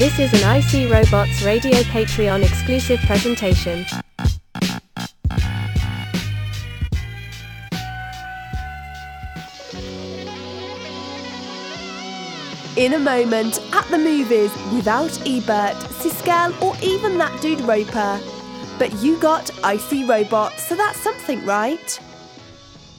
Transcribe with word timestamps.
This 0.00 0.18
is 0.18 0.32
an 0.32 0.56
IC 0.56 0.90
Robots 0.90 1.42
Radio 1.42 1.76
Patreon 1.80 2.42
exclusive 2.42 2.98
presentation. 3.00 3.84
In 12.78 12.94
a 12.94 12.98
moment, 12.98 13.60
at 13.74 13.84
the 13.90 13.98
movies, 13.98 14.50
without 14.72 15.10
Ebert, 15.28 15.76
Siskel, 16.00 16.58
or 16.62 16.74
even 16.82 17.18
that 17.18 17.38
dude 17.42 17.60
Roeper. 17.60 18.18
But 18.78 19.02
you 19.02 19.18
got 19.18 19.50
IC 19.50 20.08
Robots, 20.08 20.66
so 20.66 20.76
that's 20.76 20.98
something, 20.98 21.44
right? 21.44 22.00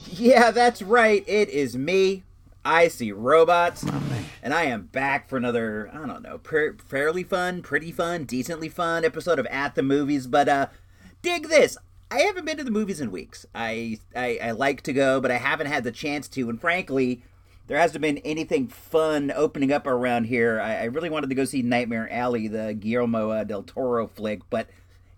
Yeah, 0.08 0.52
that's 0.52 0.82
right. 0.82 1.24
It 1.26 1.48
is 1.48 1.76
me, 1.76 2.22
IC 2.64 3.10
Robots, 3.16 3.84
and 4.42 4.52
I 4.52 4.64
am 4.64 4.86
back 4.86 5.28
for 5.28 5.36
another, 5.36 5.88
I 5.92 6.04
don't 6.04 6.22
know, 6.22 6.38
pr- 6.38 6.76
fairly 6.84 7.22
fun, 7.22 7.62
pretty 7.62 7.92
fun, 7.92 8.24
decently 8.24 8.68
fun 8.68 9.04
episode 9.04 9.38
of 9.38 9.46
At 9.46 9.74
the 9.76 9.82
Movies. 9.82 10.26
But 10.26 10.48
uh, 10.48 10.66
dig 11.22 11.48
this. 11.48 11.78
I 12.10 12.20
haven't 12.20 12.44
been 12.44 12.58
to 12.58 12.64
the 12.64 12.70
movies 12.70 13.00
in 13.00 13.10
weeks. 13.10 13.46
I, 13.54 13.98
I 14.14 14.38
I 14.42 14.50
like 14.50 14.82
to 14.82 14.92
go, 14.92 15.20
but 15.20 15.30
I 15.30 15.38
haven't 15.38 15.68
had 15.68 15.84
the 15.84 15.92
chance 15.92 16.28
to. 16.28 16.50
And 16.50 16.60
frankly, 16.60 17.22
there 17.68 17.78
hasn't 17.78 18.02
been 18.02 18.18
anything 18.18 18.68
fun 18.68 19.32
opening 19.34 19.72
up 19.72 19.86
around 19.86 20.24
here. 20.24 20.60
I, 20.60 20.74
I 20.74 20.84
really 20.84 21.08
wanted 21.08 21.30
to 21.30 21.36
go 21.36 21.44
see 21.44 21.62
Nightmare 21.62 22.08
Alley, 22.12 22.48
the 22.48 22.74
Guillermo 22.74 23.30
uh, 23.30 23.44
del 23.44 23.62
Toro 23.62 24.08
flick, 24.08 24.40
but 24.50 24.68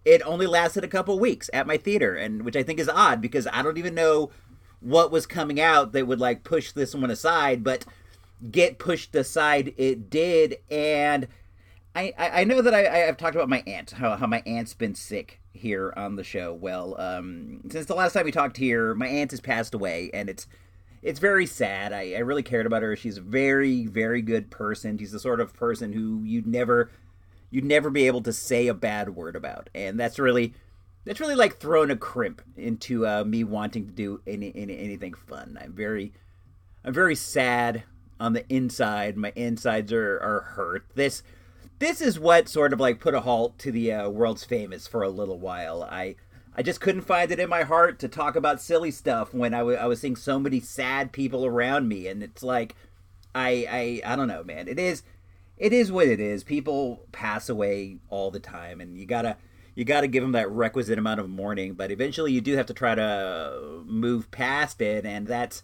it 0.04 0.23
only 0.24 0.46
lasted 0.46 0.84
a 0.84 0.88
couple 0.88 1.18
weeks 1.18 1.48
at 1.52 1.66
my 1.66 1.79
theater, 1.79 2.15
and 2.15 2.45
which 2.45 2.56
I 2.56 2.62
think 2.62 2.79
is 2.79 2.88
odd 2.88 3.20
because 3.20 3.48
I 3.52 3.62
don't 3.62 3.79
even 3.79 3.95
know 3.95 4.30
what 4.80 5.10
was 5.10 5.27
coming 5.27 5.59
out 5.59 5.93
that 5.93 6.06
would 6.06 6.20
like 6.20 6.45
push 6.45 6.70
this 6.70 6.95
one 6.95 7.10
aside, 7.10 7.65
but 7.65 7.87
get 8.51 8.79
pushed 8.79 9.15
aside 9.15 9.75
it 9.77 10.11
did, 10.11 10.59
and 10.71 11.29
I 11.95 12.12
I, 12.19 12.45
know 12.45 12.62
that 12.62 12.75
I 12.75 13.09
I've 13.09 13.16
talked 13.16 13.35
about 13.35 13.49
my 13.49 13.63
aunt 13.66 13.93
how 13.93 14.16
how 14.16 14.27
my 14.27 14.43
aunt's 14.46 14.74
been 14.74 14.95
sick 14.95 15.41
here 15.52 15.93
on 15.96 16.16
the 16.16 16.24
show. 16.24 16.52
Well, 16.52 17.01
um, 17.01 17.60
since 17.71 17.87
the 17.87 17.95
last 17.95 18.13
time 18.13 18.24
we 18.24 18.33
talked 18.33 18.57
here, 18.57 18.95
my 18.95 19.07
aunt 19.07 19.30
has 19.30 19.41
passed 19.41 19.74
away, 19.74 20.10
and 20.13 20.29
it's 20.29 20.46
it's 21.05 21.21
very 21.21 21.45
sad. 21.45 21.93
I, 21.93 22.15
I 22.15 22.21
really 22.21 22.43
cared 22.43 22.65
about 22.65 22.83
her. 22.83 22.96
She's 22.96 23.18
a 23.18 23.23
very, 23.23 23.87
very 23.87 24.23
good 24.23 24.51
person. 24.51 24.96
She's 24.96 25.13
the 25.13 25.21
sort 25.21 25.38
of 25.38 25.52
person 25.52 25.93
who 25.93 26.23
you'd 26.24 26.46
never 26.46 26.90
you'd 27.51 27.65
never 27.65 27.90
be 27.90 28.07
able 28.07 28.23
to 28.23 28.33
say 28.33 28.66
a 28.66 28.74
bad 28.74 29.15
word 29.15 29.37
about. 29.37 29.71
And 29.74 30.01
that's 30.01 30.18
really 30.18 30.55
that's 31.05 31.21
really 31.21 31.35
like 31.35 31.59
throwing 31.59 31.90
a 31.90 31.96
crimp 31.96 32.40
into 32.57 33.07
uh, 33.07 33.23
me 33.23 33.45
wanting 33.45 33.87
to 33.87 33.93
do 33.93 34.23
any, 34.27 34.51
any 34.57 34.79
anything 34.79 35.13
fun. 35.13 35.59
I'm 35.61 35.74
very 35.74 36.13
I'm 36.85 36.95
very 36.95 37.15
sad 37.15 37.85
on 38.18 38.32
the 38.32 38.45
inside. 38.48 39.16
My 39.16 39.32
insides 39.34 39.93
are, 39.93 40.18
are 40.18 40.40
hurt. 40.54 40.87
This 40.95 41.23
this 41.79 42.01
is 42.01 42.18
what 42.18 42.48
sort 42.48 42.73
of 42.73 42.80
like 42.80 43.01
put 43.01 43.15
a 43.15 43.21
halt 43.21 43.59
to 43.59 43.73
the 43.73 43.93
uh, 43.93 44.09
world's 44.09 44.45
famous 44.45 44.87
for 44.87 45.02
a 45.02 45.09
little 45.09 45.38
while. 45.38 45.82
I 45.82 46.16
I 46.56 46.62
just 46.62 46.80
couldn't 46.80 47.02
find 47.02 47.30
it 47.32 47.40
in 47.40 47.48
my 47.48 47.62
heart 47.62 47.98
to 48.01 48.09
talk 48.09 48.37
about 48.37 48.60
silly 48.60 48.93
stuff 48.93 49.34
when 49.34 49.52
I, 49.52 49.59
w- 49.59 49.76
I 49.76 49.87
was 49.87 50.01
seeing 50.01 50.15
so 50.15 50.38
many 50.38 50.60
sad 50.60 51.10
people 51.10 51.45
around 51.45 51.88
me, 51.88 52.06
and 52.06 52.23
it's 52.23 52.45
like, 52.45 52.76
I 53.34 54.01
I 54.04 54.12
I 54.12 54.16
don't 54.16 54.28
know, 54.28 54.45
man. 54.45 54.68
It 54.68 54.78
is 54.78 55.02
it 55.56 55.73
is 55.73 55.90
what 55.93 56.09
it 56.09 56.21
is. 56.21 56.45
People 56.45 57.06
pass 57.12 57.49
away 57.49 57.99
all 58.09 58.30
the 58.30 58.40
time, 58.40 58.80
and 58.80 58.96
you 58.96 59.06
gotta 59.06 59.37
you 59.74 59.84
gotta 59.84 60.06
give 60.06 60.23
them 60.23 60.32
that 60.32 60.51
requisite 60.51 60.99
amount 60.99 61.21
of 61.21 61.28
mourning. 61.28 61.74
But 61.74 61.90
eventually, 61.90 62.32
you 62.32 62.40
do 62.40 62.56
have 62.56 62.66
to 62.66 62.74
try 62.74 62.95
to 62.95 63.82
move 63.84 64.31
past 64.31 64.81
it, 64.81 65.04
and 65.04 65.26
that's 65.26 65.62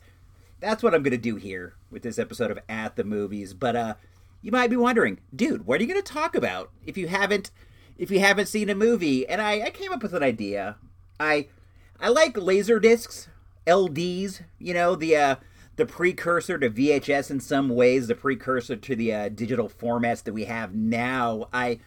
that's 0.60 0.82
what 0.82 0.94
I'm 0.94 1.02
gonna 1.02 1.18
do 1.18 1.36
here 1.36 1.74
with 1.90 2.02
this 2.02 2.18
episode 2.18 2.50
of 2.50 2.58
At 2.68 2.96
the 2.96 3.04
Movies. 3.04 3.54
But 3.54 3.76
uh, 3.76 3.94
you 4.42 4.52
might 4.52 4.70
be 4.70 4.76
wondering, 4.76 5.20
dude, 5.34 5.66
what 5.66 5.80
are 5.80 5.84
you 5.84 5.88
gonna 5.88 6.02
talk 6.02 6.34
about 6.34 6.70
if 6.84 6.96
you 6.96 7.08
haven't 7.08 7.50
if 7.98 8.10
you 8.10 8.20
haven't 8.20 8.46
seen 8.46 8.70
a 8.70 8.74
movie? 8.74 9.26
And 9.26 9.40
I 9.40 9.62
I 9.62 9.70
came 9.70 9.92
up 9.92 10.02
with 10.02 10.14
an 10.14 10.22
idea. 10.22 10.76
I 11.18 11.48
I 11.98 12.08
like 12.08 12.36
laser 12.36 12.78
discs, 12.78 13.28
LDs. 13.66 14.42
You 14.58 14.74
know 14.74 14.94
the 14.94 15.16
uh, 15.16 15.36
the 15.76 15.86
precursor 15.86 16.58
to 16.58 16.70
VHS 16.70 17.30
in 17.30 17.40
some 17.40 17.70
ways, 17.70 18.06
the 18.06 18.14
precursor 18.14 18.76
to 18.76 18.96
the 18.96 19.14
uh, 19.14 19.28
digital 19.30 19.68
formats 19.68 20.22
that 20.24 20.34
we 20.34 20.44
have 20.44 20.74
now. 20.74 21.48
I 21.52 21.80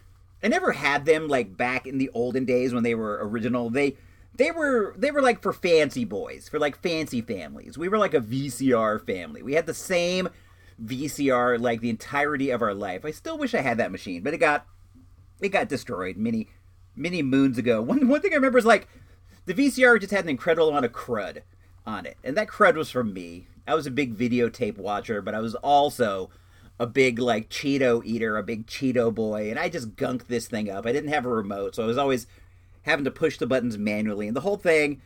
I 0.44 0.47
never 0.47 0.73
had 0.73 1.06
them 1.06 1.28
like 1.28 1.56
back 1.56 1.88
in 1.88 2.00
the 2.00 2.09
olden 2.13 2.45
days 2.45 2.73
when 2.73 2.83
they 2.83 2.95
were 2.95 3.19
original. 3.22 3.69
They 3.69 3.97
they 4.35 4.51
were 4.51 4.95
they 4.97 5.11
were 5.11 5.21
like 5.21 5.41
for 5.41 5.53
fancy 5.53 6.05
boys, 6.05 6.49
for 6.49 6.59
like 6.59 6.81
fancy 6.81 7.21
families. 7.21 7.77
We 7.77 7.89
were 7.89 7.97
like 7.97 8.13
a 8.13 8.21
VCR 8.21 9.05
family. 9.05 9.44
We 9.44 9.53
had 9.53 9.66
the 9.66 9.73
same 9.73 10.29
VCR 10.83 11.59
like 11.59 11.81
the 11.81 11.89
entirety 11.89 12.49
of 12.49 12.61
our 12.61 12.73
life. 12.73 13.05
I 13.05 13.11
still 13.11 13.38
wish 13.38 13.53
I 13.53 13.61
had 13.61 13.77
that 13.77 13.91
machine, 13.91 14.23
but 14.23 14.33
it 14.33 14.39
got 14.39 14.66
it 15.39 15.49
got 15.49 15.69
destroyed 15.69 16.17
many 16.17 16.47
many 16.95 17.21
moons 17.21 17.57
ago. 17.57 17.81
One 17.83 18.07
one 18.07 18.21
thing 18.21 18.33
I 18.33 18.35
remember 18.35 18.57
is 18.57 18.66
like 18.66 18.88
the 19.45 19.53
VCR 19.53 19.99
just 19.99 20.13
had 20.13 20.23
an 20.23 20.29
incredible 20.29 20.69
amount 20.69 20.85
of 20.85 20.94
crud 20.94 21.41
on 21.85 22.05
it, 22.05 22.17
and 22.23 22.35
that 22.38 22.47
crud 22.47 22.75
was 22.75 22.89
from 22.89 23.13
me. 23.13 23.47
I 23.67 23.75
was 23.75 23.85
a 23.85 23.91
big 23.91 24.17
videotape 24.17 24.77
watcher, 24.77 25.21
but 25.21 25.35
I 25.35 25.39
was 25.39 25.55
also 25.55 26.29
a 26.79 26.88
big 26.88 27.19
like 27.19 27.50
Cheeto 27.50 28.01
eater, 28.03 28.38
a 28.38 28.44
big 28.44 28.65
Cheeto 28.65 29.13
boy, 29.13 29.50
and 29.50 29.59
I 29.59 29.69
just 29.69 29.95
gunked 29.95 30.27
this 30.27 30.47
thing 30.47 30.69
up. 30.69 30.85
I 30.85 30.91
didn't 30.91 31.13
have 31.13 31.25
a 31.25 31.29
remote, 31.29 31.75
so 31.75 31.83
I 31.83 31.85
was 31.85 31.97
always 31.97 32.25
having 32.83 33.05
to 33.05 33.11
push 33.11 33.38
the 33.38 33.47
buttons 33.47 33.77
manually, 33.77 34.27
and 34.27 34.35
the 34.35 34.41
whole 34.41 34.57
thing 34.57 35.01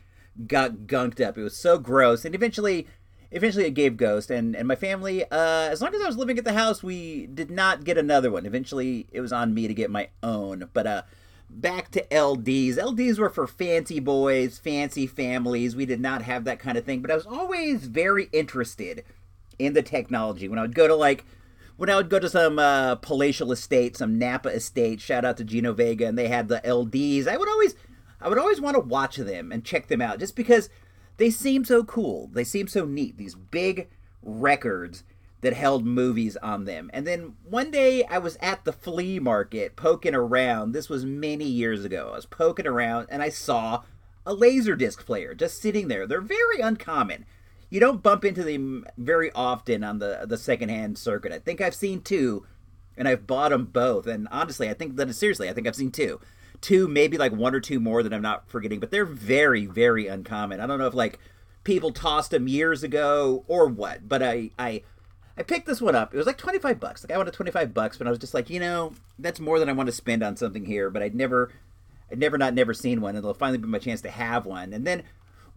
got 0.45 0.71
gunked 0.85 1.25
up. 1.25 1.37
It 1.37 1.43
was 1.43 1.57
so 1.57 1.77
gross, 1.77 2.25
and 2.25 2.35
eventually, 2.35 2.87
eventually 3.31 3.65
it 3.65 3.71
gave 3.71 3.97
ghost. 3.97 4.29
And 4.29 4.55
and 4.55 4.67
my 4.67 4.75
family, 4.75 5.23
uh, 5.23 5.69
as 5.71 5.81
long 5.81 5.95
as 5.95 6.01
I 6.01 6.07
was 6.07 6.17
living 6.17 6.37
at 6.37 6.43
the 6.43 6.53
house, 6.53 6.83
we 6.83 7.27
did 7.27 7.49
not 7.49 7.83
get 7.83 7.97
another 7.97 8.31
one. 8.31 8.45
Eventually, 8.45 9.07
it 9.11 9.21
was 9.21 9.33
on 9.33 9.53
me 9.53 9.67
to 9.67 9.73
get 9.73 9.89
my 9.89 10.09
own. 10.21 10.69
But 10.73 10.87
uh, 10.87 11.01
back 11.49 11.91
to 11.91 12.05
LDs. 12.07 12.77
LDs 12.77 13.17
were 13.17 13.29
for 13.29 13.47
fancy 13.47 13.99
boys, 13.99 14.57
fancy 14.57 15.07
families. 15.07 15.75
We 15.75 15.85
did 15.85 16.01
not 16.01 16.21
have 16.23 16.43
that 16.43 16.59
kind 16.59 16.77
of 16.77 16.85
thing. 16.85 17.01
But 17.01 17.11
I 17.11 17.15
was 17.15 17.25
always 17.25 17.85
very 17.85 18.29
interested 18.31 19.03
in 19.57 19.73
the 19.73 19.81
technology. 19.81 20.47
When 20.47 20.59
I 20.59 20.63
would 20.63 20.75
go 20.75 20.87
to 20.87 20.95
like 20.95 21.25
when 21.77 21.89
I 21.89 21.95
would 21.95 22.09
go 22.09 22.19
to 22.19 22.29
some 22.29 22.59
uh, 22.59 22.95
palatial 22.95 23.51
estate, 23.51 23.95
some 23.95 24.17
Napa 24.17 24.49
estate, 24.49 24.99
shout 24.99 25.23
out 25.23 25.37
to 25.37 25.43
Gino 25.43 25.73
Vega, 25.73 26.07
and 26.07 26.17
they 26.17 26.27
had 26.27 26.47
the 26.47 26.61
LDs, 26.65 27.27
I 27.27 27.37
would 27.37 27.49
always, 27.49 27.75
I 28.19 28.27
would 28.27 28.39
always 28.39 28.59
want 28.59 28.75
to 28.75 28.81
watch 28.81 29.15
them 29.15 29.51
and 29.51 29.63
check 29.63 29.87
them 29.87 30.01
out, 30.01 30.19
just 30.19 30.35
because 30.35 30.69
they 31.17 31.29
seem 31.29 31.65
so 31.65 31.83
cool. 31.83 32.29
They 32.33 32.43
seem 32.43 32.67
so 32.67 32.85
neat. 32.85 33.17
These 33.17 33.35
big 33.35 33.89
records 34.21 35.03
that 35.41 35.53
held 35.53 35.85
movies 35.85 36.35
on 36.37 36.65
them. 36.65 36.89
And 36.93 37.05
then 37.05 37.35
one 37.43 37.69
day 37.69 38.03
I 38.05 38.17
was 38.17 38.37
at 38.41 38.65
the 38.65 38.73
flea 38.73 39.19
market 39.19 39.75
poking 39.75 40.15
around. 40.15 40.71
This 40.71 40.89
was 40.89 41.05
many 41.05 41.45
years 41.45 41.85
ago. 41.85 42.09
I 42.11 42.15
was 42.15 42.25
poking 42.25 42.65
around 42.65 43.07
and 43.09 43.21
I 43.21 43.29
saw 43.29 43.83
a 44.25 44.33
laser 44.33 44.75
disc 44.75 45.05
player 45.05 45.35
just 45.35 45.61
sitting 45.61 45.87
there. 45.87 46.07
They're 46.07 46.21
very 46.21 46.59
uncommon 46.59 47.25
you 47.69 47.79
don't 47.79 48.01
bump 48.01 48.23
into 48.23 48.43
them 48.43 48.85
very 48.97 49.31
often 49.33 49.83
on 49.83 49.99
the 49.99 50.25
the 50.25 50.37
secondhand 50.37 50.97
circuit. 50.97 51.31
I 51.31 51.39
think 51.39 51.61
I've 51.61 51.75
seen 51.75 52.01
two, 52.01 52.45
and 52.95 53.07
I've 53.07 53.27
bought 53.27 53.49
them 53.49 53.65
both. 53.65 54.07
And 54.07 54.27
honestly, 54.31 54.69
I 54.69 54.73
think 54.73 54.95
that 54.95 55.13
seriously, 55.13 55.49
I 55.49 55.53
think 55.53 55.67
I've 55.67 55.75
seen 55.75 55.91
two, 55.91 56.19
two 56.61 56.87
maybe 56.87 57.17
like 57.17 57.33
one 57.33 57.53
or 57.53 57.59
two 57.59 57.79
more 57.79 58.03
that 58.03 58.13
I'm 58.13 58.21
not 58.21 58.49
forgetting. 58.49 58.79
But 58.79 58.91
they're 58.91 59.05
very 59.05 59.65
very 59.65 60.07
uncommon. 60.07 60.59
I 60.59 60.67
don't 60.67 60.79
know 60.79 60.87
if 60.87 60.93
like 60.93 61.19
people 61.63 61.91
tossed 61.91 62.31
them 62.31 62.47
years 62.47 62.83
ago 62.83 63.43
or 63.47 63.67
what, 63.67 64.07
but 64.07 64.23
I 64.23 64.51
I. 64.57 64.83
I 65.39 65.43
picked 65.43 65.67
this 65.67 65.79
one 65.79 65.93
up. 65.93 66.15
It 66.15 66.17
was 66.17 66.25
like 66.25 66.39
25 66.39 66.79
bucks. 66.79 67.03
Like 67.03 67.13
I 67.13 67.17
wanted 67.17 67.31
25 67.31 67.71
bucks, 67.71 67.95
but 67.95 68.07
I 68.07 68.09
was 68.09 68.17
just 68.17 68.33
like, 68.33 68.49
you 68.49 68.59
know, 68.59 68.93
that's 69.19 69.39
more 69.39 69.59
than 69.59 69.69
I 69.69 69.73
want 69.73 69.85
to 69.85 69.93
spend 69.93 70.23
on 70.23 70.35
something 70.35 70.65
here, 70.65 70.89
but 70.89 71.03
I'd 71.03 71.13
never 71.13 71.51
I'd 72.11 72.17
never 72.17 72.39
not 72.39 72.55
never 72.55 72.73
seen 72.73 73.01
one 73.01 73.09
and 73.09 73.19
it'll 73.19 73.35
finally 73.35 73.59
be 73.59 73.67
my 73.67 73.77
chance 73.77 74.01
to 74.01 74.09
have 74.09 74.47
one. 74.47 74.73
And 74.73 74.87
then 74.87 75.03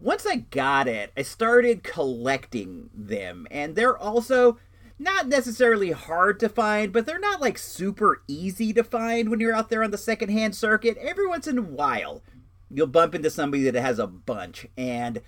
once 0.01 0.25
I 0.25 0.37
got 0.37 0.87
it, 0.87 1.11
I 1.15 1.21
started 1.21 1.83
collecting 1.83 2.89
them, 2.93 3.47
and 3.51 3.75
they're 3.75 3.97
also 3.97 4.57
not 4.97 5.27
necessarily 5.27 5.91
hard 5.91 6.39
to 6.39 6.49
find, 6.49 6.91
but 6.91 7.05
they're 7.05 7.19
not 7.19 7.41
like 7.41 7.57
super 7.57 8.23
easy 8.27 8.73
to 8.73 8.83
find 8.83 9.29
when 9.29 9.39
you're 9.39 9.53
out 9.53 9.69
there 9.69 9.83
on 9.83 9.91
the 9.91 9.97
secondhand 9.97 10.55
circuit. 10.55 10.97
Every 10.97 11.27
once 11.27 11.47
in 11.47 11.57
a 11.57 11.63
while, 11.63 12.23
you'll 12.69 12.87
bump 12.87 13.13
into 13.13 13.29
somebody 13.29 13.63
that 13.63 13.75
has 13.75 13.99
a 13.99 14.07
bunch, 14.07 14.67
and 14.75 15.21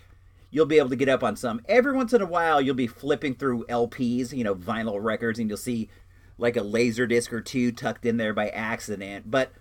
you'll 0.50 0.66
be 0.66 0.80
able 0.80 0.90
to 0.90 0.96
get 0.96 1.10
up 1.10 1.24
on 1.24 1.36
some. 1.36 1.62
Every 1.68 1.94
once 1.94 2.14
in 2.14 2.22
a 2.22 2.28
while, 2.28 2.60
you'll 2.60 2.76
be 2.76 2.88
flipping 2.88 3.36
through 3.36 3.66
LPs, 3.66 4.34
you 4.34 4.44
know, 4.44 4.56
vinyl 4.56 5.02
records, 5.02 5.38
and 5.38 5.50
you'll 5.50 5.58
see 5.58 5.90
like 6.38 6.58
a 6.58 6.64
laser 6.64 7.06
disc 7.06 7.31
or 7.31 7.42
two 7.42 7.72
tucked 7.72 8.06
in 8.06 8.18
there 8.18 8.34
by 8.34 8.50
accident. 8.50 9.30
But 9.30 9.52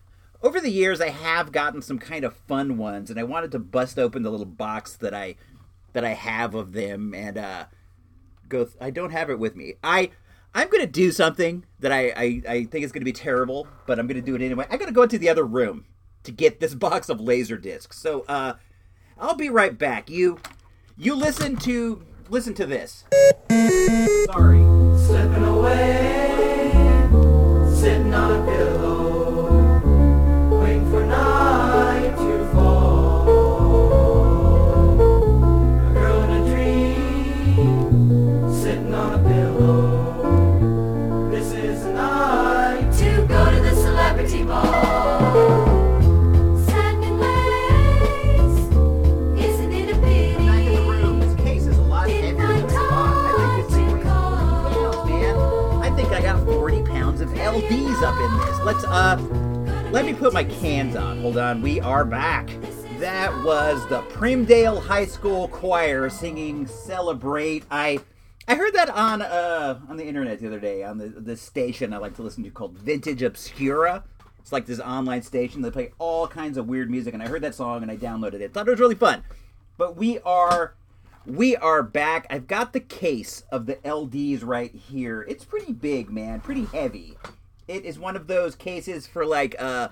over 0.42 0.60
the 0.60 0.70
years 0.70 1.00
I 1.00 1.10
have 1.10 1.52
gotten 1.52 1.82
some 1.82 1.98
kind 1.98 2.24
of 2.24 2.34
fun 2.36 2.76
ones 2.76 3.10
and 3.10 3.18
I 3.18 3.22
wanted 3.22 3.52
to 3.52 3.58
bust 3.58 3.98
open 3.98 4.22
the 4.22 4.30
little 4.30 4.46
box 4.46 4.96
that 4.96 5.14
I 5.14 5.36
that 5.92 6.04
I 6.04 6.10
have 6.10 6.54
of 6.54 6.72
them 6.72 7.14
and 7.14 7.38
uh 7.38 7.64
go 8.48 8.64
th- 8.64 8.76
I 8.80 8.90
don't 8.90 9.10
have 9.10 9.30
it 9.30 9.38
with 9.38 9.56
me. 9.56 9.74
I 9.84 10.10
I'm 10.54 10.68
gonna 10.68 10.86
do 10.86 11.12
something 11.12 11.64
that 11.80 11.92
I, 11.92 12.12
I, 12.16 12.42
I 12.48 12.64
think 12.64 12.84
is 12.84 12.92
gonna 12.92 13.04
be 13.04 13.12
terrible, 13.12 13.66
but 13.86 13.98
I'm 13.98 14.06
gonna 14.06 14.20
do 14.20 14.34
it 14.34 14.42
anyway. 14.42 14.66
I 14.70 14.76
gotta 14.76 14.92
go 14.92 15.02
into 15.02 15.18
the 15.18 15.28
other 15.28 15.44
room 15.44 15.86
to 16.24 16.32
get 16.32 16.60
this 16.60 16.74
box 16.74 17.08
of 17.08 17.20
laser 17.20 17.56
discs. 17.56 17.98
So 17.98 18.24
uh 18.28 18.54
I'll 19.18 19.36
be 19.36 19.50
right 19.50 19.76
back. 19.78 20.10
You 20.10 20.40
you 20.96 21.14
listen 21.14 21.56
to 21.58 22.02
listen 22.28 22.54
to 22.54 22.66
this. 22.66 23.04
Sorry. 24.26 24.62
Slipping 24.98 25.44
away, 25.44 27.08
sitting 27.74 28.14
on 28.14 28.32
a 28.32 28.44
pillow. 28.44 29.01
Let 58.92 60.04
me 60.04 60.12
put 60.12 60.34
my 60.34 60.44
cans 60.44 60.96
on. 60.96 61.22
Hold 61.22 61.38
on, 61.38 61.62
we 61.62 61.80
are 61.80 62.04
back. 62.04 62.50
That 62.98 63.32
was 63.42 63.88
the 63.88 64.02
Primdale 64.10 64.80
High 64.80 65.06
School 65.06 65.48
Choir 65.48 66.10
singing 66.10 66.66
"Celebrate." 66.66 67.64
I 67.70 68.00
I 68.46 68.54
heard 68.54 68.74
that 68.74 68.90
on 68.90 69.22
uh 69.22 69.80
on 69.88 69.96
the 69.96 70.04
internet 70.04 70.40
the 70.40 70.46
other 70.46 70.60
day 70.60 70.84
on 70.84 70.98
the 70.98 71.08
the 71.08 71.38
station 71.38 71.94
I 71.94 71.96
like 71.96 72.16
to 72.16 72.22
listen 72.22 72.44
to 72.44 72.50
called 72.50 72.76
Vintage 72.76 73.22
Obscura. 73.22 74.04
It's 74.38 74.52
like 74.52 74.66
this 74.66 74.78
online 74.78 75.22
station. 75.22 75.62
They 75.62 75.70
play 75.70 75.92
all 75.98 76.28
kinds 76.28 76.58
of 76.58 76.66
weird 76.66 76.90
music, 76.90 77.14
and 77.14 77.22
I 77.22 77.28
heard 77.28 77.42
that 77.42 77.54
song 77.54 77.80
and 77.80 77.90
I 77.90 77.96
downloaded 77.96 78.40
it. 78.40 78.52
Thought 78.52 78.68
it 78.68 78.72
was 78.72 78.80
really 78.80 78.94
fun. 78.94 79.24
But 79.78 79.96
we 79.96 80.18
are 80.18 80.74
we 81.24 81.56
are 81.56 81.82
back. 81.82 82.26
I've 82.28 82.46
got 82.46 82.74
the 82.74 82.80
case 82.80 83.44
of 83.50 83.64
the 83.64 83.76
LDs 83.76 84.44
right 84.44 84.74
here. 84.74 85.22
It's 85.22 85.46
pretty 85.46 85.72
big, 85.72 86.10
man. 86.10 86.40
Pretty 86.40 86.66
heavy. 86.66 87.16
It 87.72 87.84
is 87.86 87.98
one 87.98 88.16
of 88.16 88.26
those 88.26 88.54
cases 88.54 89.06
for 89.06 89.24
like 89.24 89.56
uh 89.58 89.88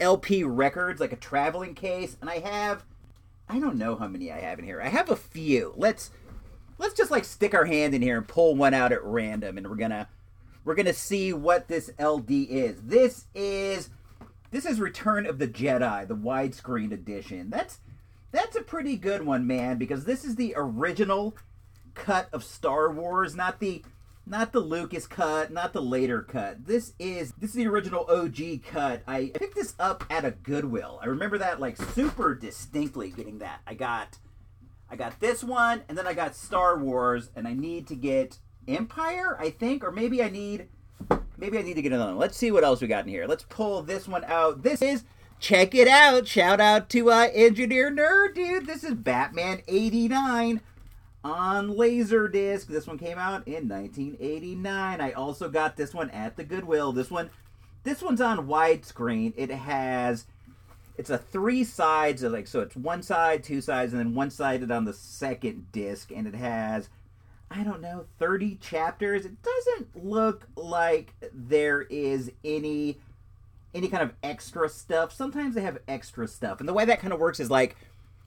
LP 0.00 0.44
records, 0.44 1.00
like 1.00 1.12
a 1.12 1.16
traveling 1.16 1.74
case, 1.74 2.16
and 2.20 2.30
I 2.30 2.38
have 2.38 2.84
I 3.48 3.58
don't 3.58 3.76
know 3.76 3.96
how 3.96 4.08
many 4.08 4.32
I 4.32 4.40
have 4.40 4.58
in 4.58 4.64
here. 4.64 4.80
I 4.80 4.88
have 4.88 5.10
a 5.10 5.16
few. 5.16 5.74
Let's 5.76 6.10
let's 6.78 6.94
just 6.94 7.10
like 7.10 7.24
stick 7.24 7.54
our 7.54 7.66
hand 7.66 7.94
in 7.94 8.02
here 8.02 8.16
and 8.16 8.26
pull 8.26 8.54
one 8.56 8.74
out 8.74 8.92
at 8.92 9.04
random 9.04 9.58
and 9.58 9.68
we're 9.68 9.76
to 9.90 10.08
we're 10.64 10.74
to 10.86 10.92
see 10.92 11.32
what 11.32 11.68
this 11.68 11.90
LD 11.98 12.30
is. 12.30 12.82
This 12.82 13.26
is 13.34 13.90
this 14.50 14.64
is 14.64 14.80
Return 14.80 15.26
of 15.26 15.38
the 15.38 15.48
Jedi, 15.48 16.08
the 16.08 16.16
widescreen 16.16 16.92
edition. 16.92 17.50
That's 17.50 17.80
that's 18.30 18.56
a 18.56 18.62
pretty 18.62 18.96
good 18.96 19.24
one, 19.24 19.46
man, 19.46 19.76
because 19.78 20.04
this 20.04 20.24
is 20.24 20.36
the 20.36 20.54
original 20.56 21.36
cut 21.94 22.28
of 22.32 22.44
Star 22.44 22.90
Wars, 22.90 23.34
not 23.34 23.60
the 23.60 23.82
not 24.28 24.52
the 24.52 24.60
Lucas 24.60 25.06
cut, 25.06 25.50
not 25.50 25.72
the 25.72 25.82
later 25.82 26.22
cut. 26.22 26.66
This 26.66 26.92
is 26.98 27.32
this 27.38 27.50
is 27.50 27.56
the 27.56 27.66
original 27.66 28.06
OG 28.08 28.62
cut. 28.66 29.02
I 29.06 29.30
picked 29.34 29.54
this 29.54 29.74
up 29.78 30.04
at 30.10 30.24
a 30.24 30.30
Goodwill. 30.30 31.00
I 31.02 31.06
remember 31.06 31.38
that 31.38 31.60
like 31.60 31.76
super 31.76 32.34
distinctly 32.34 33.10
getting 33.10 33.38
that. 33.38 33.60
I 33.66 33.74
got 33.74 34.18
I 34.90 34.96
got 34.96 35.20
this 35.20 35.42
one 35.42 35.82
and 35.88 35.96
then 35.96 36.06
I 36.06 36.14
got 36.14 36.34
Star 36.34 36.78
Wars 36.78 37.30
and 37.34 37.48
I 37.48 37.54
need 37.54 37.86
to 37.88 37.94
get 37.94 38.38
Empire, 38.66 39.36
I 39.40 39.50
think, 39.50 39.82
or 39.82 39.90
maybe 39.90 40.22
I 40.22 40.28
need 40.28 40.68
maybe 41.38 41.58
I 41.58 41.62
need 41.62 41.74
to 41.74 41.82
get 41.82 41.92
another 41.92 42.12
one. 42.12 42.20
Let's 42.20 42.36
see 42.36 42.50
what 42.50 42.64
else 42.64 42.80
we 42.80 42.86
got 42.86 43.04
in 43.04 43.10
here. 43.10 43.26
Let's 43.26 43.44
pull 43.44 43.82
this 43.82 44.06
one 44.06 44.24
out. 44.24 44.62
This 44.62 44.82
is 44.82 45.04
check 45.40 45.74
it 45.74 45.88
out. 45.88 46.26
Shout 46.26 46.60
out 46.60 46.90
to 46.90 47.10
uh, 47.10 47.28
Engineer 47.32 47.90
Nerd, 47.90 48.34
dude. 48.34 48.66
This 48.66 48.84
is 48.84 48.94
Batman 48.94 49.62
89 49.66 50.60
on 51.24 51.70
Laserdisc. 51.70 52.66
This 52.66 52.86
one 52.86 52.98
came 52.98 53.18
out 53.18 53.46
in 53.46 53.68
1989. 53.68 55.00
I 55.00 55.12
also 55.12 55.48
got 55.48 55.76
this 55.76 55.94
one 55.94 56.10
at 56.10 56.36
the 56.36 56.44
Goodwill. 56.44 56.92
This 56.92 57.10
one 57.10 57.30
this 57.84 58.02
one's 58.02 58.20
on 58.20 58.46
widescreen. 58.46 59.32
It 59.36 59.50
has 59.50 60.26
it's 60.96 61.10
a 61.10 61.18
three 61.18 61.64
sides 61.64 62.22
like 62.22 62.46
so 62.46 62.60
it's 62.60 62.76
one 62.76 63.02
side, 63.02 63.44
two 63.44 63.60
sides, 63.60 63.92
and 63.92 64.00
then 64.00 64.14
one 64.14 64.30
sided 64.30 64.70
on 64.70 64.84
the 64.84 64.92
second 64.92 65.70
disc, 65.72 66.10
and 66.14 66.26
it 66.26 66.34
has 66.34 66.88
I 67.50 67.64
don't 67.64 67.80
know, 67.80 68.04
30 68.18 68.56
chapters. 68.56 69.24
It 69.24 69.36
doesn't 69.42 70.04
look 70.04 70.46
like 70.54 71.14
there 71.32 71.82
is 71.82 72.30
any 72.44 72.98
any 73.74 73.88
kind 73.88 74.02
of 74.02 74.14
extra 74.22 74.68
stuff. 74.68 75.12
Sometimes 75.12 75.54
they 75.54 75.60
have 75.60 75.78
extra 75.86 76.26
stuff. 76.26 76.60
And 76.60 76.68
the 76.68 76.72
way 76.72 76.84
that 76.84 77.00
kind 77.00 77.12
of 77.12 77.20
works 77.20 77.38
is 77.40 77.50
like 77.50 77.76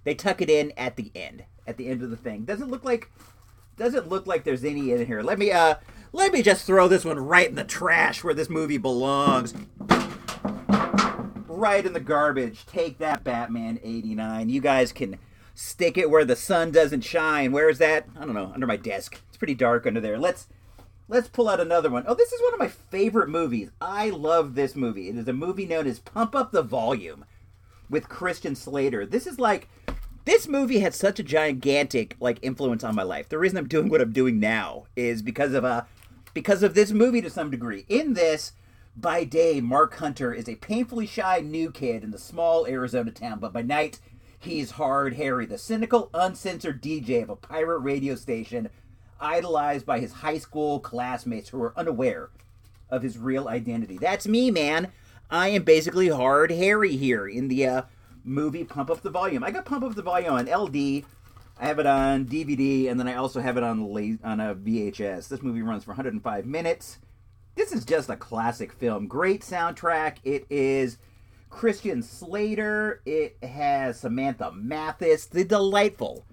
they 0.04 0.16
tuck 0.16 0.42
it 0.42 0.50
in 0.50 0.72
at 0.78 0.96
the 0.96 1.12
end, 1.14 1.44
at 1.68 1.78
the 1.78 1.88
end 1.88 2.02
of 2.02 2.10
the 2.10 2.18
thing. 2.18 2.46
Doesn't 2.46 2.70
look 2.70 2.84
like 2.84 3.10
doesn't 3.78 4.10
look 4.10 4.28
like 4.28 4.44
there's 4.44 4.64
any 4.64 4.92
in 4.92 5.06
here. 5.06 5.22
Let 5.22 5.40
me 5.40 5.52
uh 5.52 5.76
let 6.14 6.34
me 6.34 6.42
just 6.42 6.66
throw 6.66 6.88
this 6.88 7.06
one 7.06 7.20
right 7.20 7.48
in 7.48 7.56
the 7.56 7.64
trash 7.64 8.24
where 8.24 8.34
this 8.34 8.50
movie 8.50 8.78
belongs. 8.78 9.54
Right 11.48 11.86
in 11.86 11.94
the 11.94 12.00
garbage. 12.00 12.66
Take 12.66 12.98
that 12.98 13.24
Batman 13.24 13.80
89. 13.84 14.50
You 14.50 14.62
guys 14.62 14.92
can 14.92 15.20
stick 15.54 15.98
it 15.98 16.10
where 16.10 16.26
the 16.26 16.36
sun 16.36 16.72
doesn't 16.72 17.02
shine. 17.02 17.52
Where 17.52 17.70
is 17.70 17.78
that? 17.78 18.08
I 18.18 18.26
don't 18.26 18.34
know, 18.34 18.52
under 18.54 18.68
my 18.68 18.78
desk. 18.78 19.22
It's 19.30 19.38
pretty 19.38 19.56
dark 19.56 19.86
under 19.86 20.02
there. 20.02 20.18
Let's 20.18 20.48
let's 21.08 21.28
pull 21.28 21.48
out 21.48 21.60
another 21.60 21.90
one. 21.90 22.04
Oh, 22.08 22.16
this 22.16 22.32
is 22.32 22.42
one 22.42 22.54
of 22.54 22.60
my 22.60 22.68
favorite 22.68 23.30
movies. 23.30 23.70
I 23.80 24.10
love 24.10 24.56
this 24.56 24.76
movie. 24.76 25.10
It 25.10 25.18
is 25.18 25.28
a 25.28 25.34
movie 25.34 25.66
known 25.66 25.88
as 25.88 26.00
Pump 26.00 26.36
Up 26.36 26.52
the 26.52 26.64
Volume 26.64 27.26
with 27.90 28.10
Christian 28.10 28.56
Slater. 28.56 29.06
This 29.06 29.28
is 29.28 29.40
like 29.40 29.70
this 30.26 30.48
movie 30.48 30.80
had 30.80 30.94
such 30.94 31.20
a 31.20 31.24
gigantic 31.24 32.16
like 32.20 32.40
influence 32.42 32.84
on 32.84 32.96
my 32.96 33.04
life. 33.04 33.30
The 33.30 33.38
reason 33.38 33.58
I'm 33.58 33.68
doing 33.68 33.90
what 33.90 34.02
I'm 34.02 34.14
doing 34.14 34.40
now 34.40 34.86
is 34.96 35.22
because 35.22 35.54
of 35.54 35.64
a 35.64 35.88
because 36.34 36.64
of 36.64 36.74
this 36.74 36.92
movie 36.92 37.22
to 37.22 37.30
some 37.30 37.50
degree. 37.52 37.86
In 37.90 38.14
this, 38.14 38.54
by 38.96 39.24
day, 39.24 39.62
Mark 39.62 39.96
Hunter 39.96 40.34
is 40.34 40.48
a 40.48 40.56
painfully 40.56 41.06
shy 41.06 41.40
new 41.40 41.72
kid 41.72 42.04
in 42.04 42.12
the 42.12 42.18
small 42.18 42.66
Arizona 42.68 43.12
town, 43.12 43.40
but 43.40 43.54
by 43.54 43.62
night, 43.62 44.00
he's 44.40 44.72
Hard 44.72 45.16
Harry, 45.16 45.46
the 45.46 45.58
cynical, 45.58 46.10
uncensored 46.14 46.82
DJ 46.82 47.24
of 47.24 47.30
a 47.30 47.36
pirate 47.36 47.80
radio 47.80 48.16
station, 48.16 48.70
idolized 49.20 49.86
by 49.86 50.00
his 50.00 50.14
high 50.14 50.38
school 50.38 50.80
classmates 50.80 51.50
who 51.50 51.62
are 51.62 51.78
unaware 51.78 52.30
of 52.90 53.04
his 53.04 53.18
real 53.18 53.48
identity. 53.48 53.98
That's 53.98 54.28
me, 54.28 54.52
man. 54.52 54.92
I 55.30 55.50
am 55.50 55.64
basically 55.64 56.10
Hard 56.10 56.52
Harry 56.52 56.98
here 56.98 57.26
in 57.28 57.48
the 57.48 57.66
uh, 57.66 57.82
movie 58.24 58.64
Pump 58.64 58.90
Up 58.90 59.02
the 59.02 59.10
Volume. 59.10 59.44
I 59.44 59.52
got 59.52 59.66
Pump 59.66 59.84
Up 59.84 59.96
the 59.96 60.02
Volume 60.02 60.34
on 60.34 60.46
LD. 60.46 61.04
I 61.60 61.68
have 61.68 61.80
it 61.80 61.86
on 61.86 62.26
DVD, 62.26 62.90
and 62.90 63.00
then 63.00 63.08
I 63.08 63.16
also 63.16 63.40
have 63.40 63.58
it 63.58 63.64
on 63.64 63.82
on 64.24 64.40
a 64.40 64.56
VHS. 64.56 65.28
This 65.28 65.42
movie 65.42 65.62
runs 65.62 65.84
for 65.84 65.92
105 65.92 66.46
minutes. 66.46 66.98
This 67.56 67.72
is 67.72 67.86
just 67.86 68.10
a 68.10 68.16
classic 68.16 68.72
film. 68.72 69.08
Great 69.08 69.42
soundtrack. 69.42 70.18
It 70.24 70.46
is 70.50 70.98
Christian 71.50 72.02
Slater. 72.02 73.02
It 73.06 73.38
has 73.44 74.00
Samantha 74.00 74.52
Mathis, 74.54 75.26
the 75.26 75.44
delightful 75.44 76.26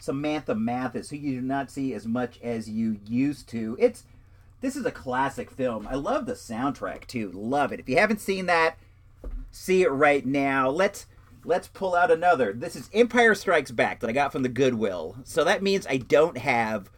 Samantha 0.00 0.54
Mathis, 0.54 1.10
who 1.10 1.16
you 1.16 1.40
do 1.40 1.46
not 1.46 1.70
see 1.70 1.94
as 1.94 2.06
much 2.06 2.40
as 2.42 2.68
you 2.68 2.98
used 3.06 3.48
to. 3.50 3.76
It's 3.78 4.04
this 4.60 4.74
is 4.74 4.86
a 4.86 4.90
classic 4.90 5.50
film. 5.50 5.86
I 5.88 5.94
love 5.94 6.26
the 6.26 6.34
soundtrack 6.34 7.06
too. 7.06 7.30
Love 7.32 7.72
it. 7.72 7.80
If 7.80 7.88
you 7.88 7.98
haven't 7.98 8.20
seen 8.20 8.46
that, 8.46 8.78
see 9.50 9.82
it 9.82 9.90
right 9.90 10.24
now. 10.24 10.70
Let's 10.70 11.06
let's 11.44 11.68
pull 11.68 11.94
out 11.94 12.10
another. 12.10 12.52
This 12.52 12.76
is 12.76 12.90
Empire 12.92 13.34
Strikes 13.34 13.70
Back 13.70 14.00
that 14.00 14.10
I 14.10 14.12
got 14.12 14.32
from 14.32 14.42
the 14.42 14.48
Goodwill. 14.48 15.16
So 15.24 15.44
that 15.44 15.62
means 15.62 15.86
I 15.86 15.96
don't 15.96 16.38
have 16.38 16.90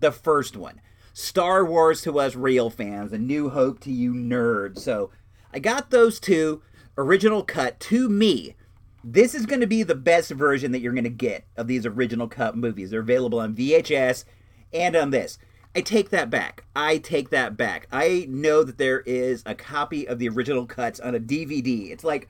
the 0.00 0.12
first 0.12 0.56
one. 0.56 0.80
Star 1.12 1.64
Wars 1.64 2.02
to 2.02 2.18
us 2.18 2.34
real 2.34 2.70
fans, 2.70 3.12
A 3.12 3.18
New 3.18 3.50
Hope 3.50 3.80
to 3.80 3.92
you 3.92 4.12
nerds. 4.12 4.78
So 4.78 5.10
I 5.52 5.58
got 5.58 5.90
those 5.90 6.18
two 6.18 6.62
original 6.96 7.42
cut 7.42 7.78
to 7.80 8.08
me. 8.08 8.56
This 9.04 9.34
is 9.34 9.46
going 9.46 9.60
to 9.60 9.66
be 9.66 9.82
the 9.82 9.94
best 9.94 10.30
version 10.30 10.72
that 10.72 10.80
you're 10.80 10.92
going 10.92 11.04
to 11.04 11.10
get 11.10 11.44
of 11.56 11.66
these 11.66 11.86
original 11.86 12.28
cut 12.28 12.56
movies. 12.56 12.90
They're 12.90 13.00
available 13.00 13.40
on 13.40 13.54
VHS 13.54 14.24
and 14.72 14.96
on 14.96 15.10
this. 15.10 15.38
I 15.74 15.80
take 15.80 16.10
that 16.10 16.28
back. 16.28 16.64
I 16.76 16.98
take 16.98 17.30
that 17.30 17.56
back. 17.56 17.88
I 17.90 18.26
know 18.28 18.62
that 18.62 18.78
there 18.78 19.00
is 19.00 19.42
a 19.46 19.54
copy 19.54 20.06
of 20.06 20.18
the 20.18 20.28
original 20.28 20.66
cuts 20.66 21.00
on 21.00 21.14
a 21.14 21.20
DVD. 21.20 21.90
It's 21.90 22.04
like 22.04 22.28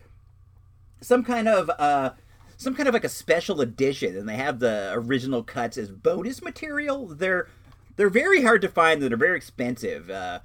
some 1.02 1.24
kind 1.24 1.48
of 1.48 1.70
uh 1.78 2.12
some 2.56 2.74
kind 2.74 2.88
of 2.88 2.94
like 2.94 3.04
a 3.04 3.08
special 3.08 3.60
edition 3.60 4.16
and 4.16 4.28
they 4.28 4.36
have 4.36 4.60
the 4.60 4.90
original 4.94 5.42
cuts 5.42 5.76
as 5.76 5.90
bonus 5.90 6.42
material. 6.42 7.06
They're 7.06 7.48
they're 7.96 8.08
very 8.08 8.42
hard 8.42 8.62
to 8.62 8.68
find 8.68 9.02
they're 9.02 9.16
very 9.16 9.36
expensive. 9.36 10.10
Uh 10.10 10.40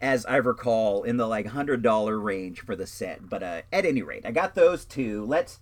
as 0.00 0.26
I 0.26 0.36
recall 0.36 1.02
in 1.02 1.16
the 1.16 1.26
like 1.26 1.46
$100 1.46 2.22
range 2.22 2.60
for 2.60 2.76
the 2.76 2.86
set. 2.86 3.28
But 3.28 3.42
uh 3.42 3.62
at 3.72 3.84
any 3.84 4.02
rate, 4.02 4.24
I 4.24 4.30
got 4.30 4.54
those 4.54 4.84
two. 4.84 5.24
Let's 5.24 5.60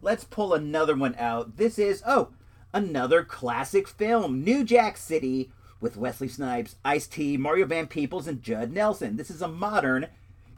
let's 0.00 0.24
pull 0.24 0.52
another 0.52 0.94
one 0.94 1.14
out. 1.18 1.56
This 1.56 1.78
is 1.78 2.02
oh, 2.06 2.32
another 2.74 3.24
classic 3.24 3.88
film, 3.88 4.44
New 4.44 4.64
Jack 4.64 4.96
City 4.96 5.50
with 5.80 5.96
Wesley 5.96 6.28
Snipes, 6.28 6.76
Ice 6.84 7.06
T, 7.06 7.36
Mario 7.36 7.66
Van 7.66 7.86
Peebles, 7.86 8.28
and 8.28 8.42
Judd 8.42 8.72
Nelson. 8.72 9.16
This 9.16 9.30
is 9.30 9.42
a 9.42 9.48
modern 9.48 10.06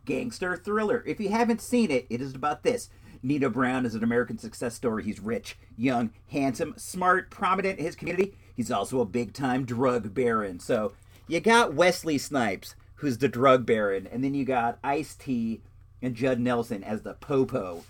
gangster 0.04 0.56
thriller. 0.56 1.02
If 1.06 1.18
you 1.18 1.30
haven't 1.30 1.62
seen 1.62 1.90
it, 1.90 2.06
it 2.10 2.20
is 2.20 2.34
about 2.34 2.62
this. 2.62 2.90
Nino 3.24 3.48
Brown 3.48 3.86
is 3.86 3.94
an 3.94 4.04
American 4.04 4.36
success 4.36 4.74
story. 4.74 5.02
He's 5.02 5.18
rich, 5.18 5.56
young, 5.78 6.10
handsome, 6.30 6.74
smart, 6.76 7.30
prominent 7.30 7.78
in 7.78 7.84
his 7.84 7.96
community. 7.96 8.36
He's 8.54 8.70
also 8.70 9.00
a 9.00 9.06
big 9.06 9.32
time 9.32 9.64
drug 9.64 10.12
baron. 10.12 10.60
So 10.60 10.92
you 11.26 11.40
got 11.40 11.72
Wesley 11.72 12.18
Snipes, 12.18 12.76
who's 12.96 13.18
the 13.18 13.28
drug 13.28 13.64
baron, 13.64 14.06
and 14.06 14.22
then 14.22 14.34
you 14.34 14.44
got 14.44 14.78
Ice 14.84 15.14
T 15.14 15.62
and 16.02 16.14
Judd 16.14 16.38
Nelson 16.38 16.84
as 16.84 17.00
the 17.00 17.14
popo 17.14 17.84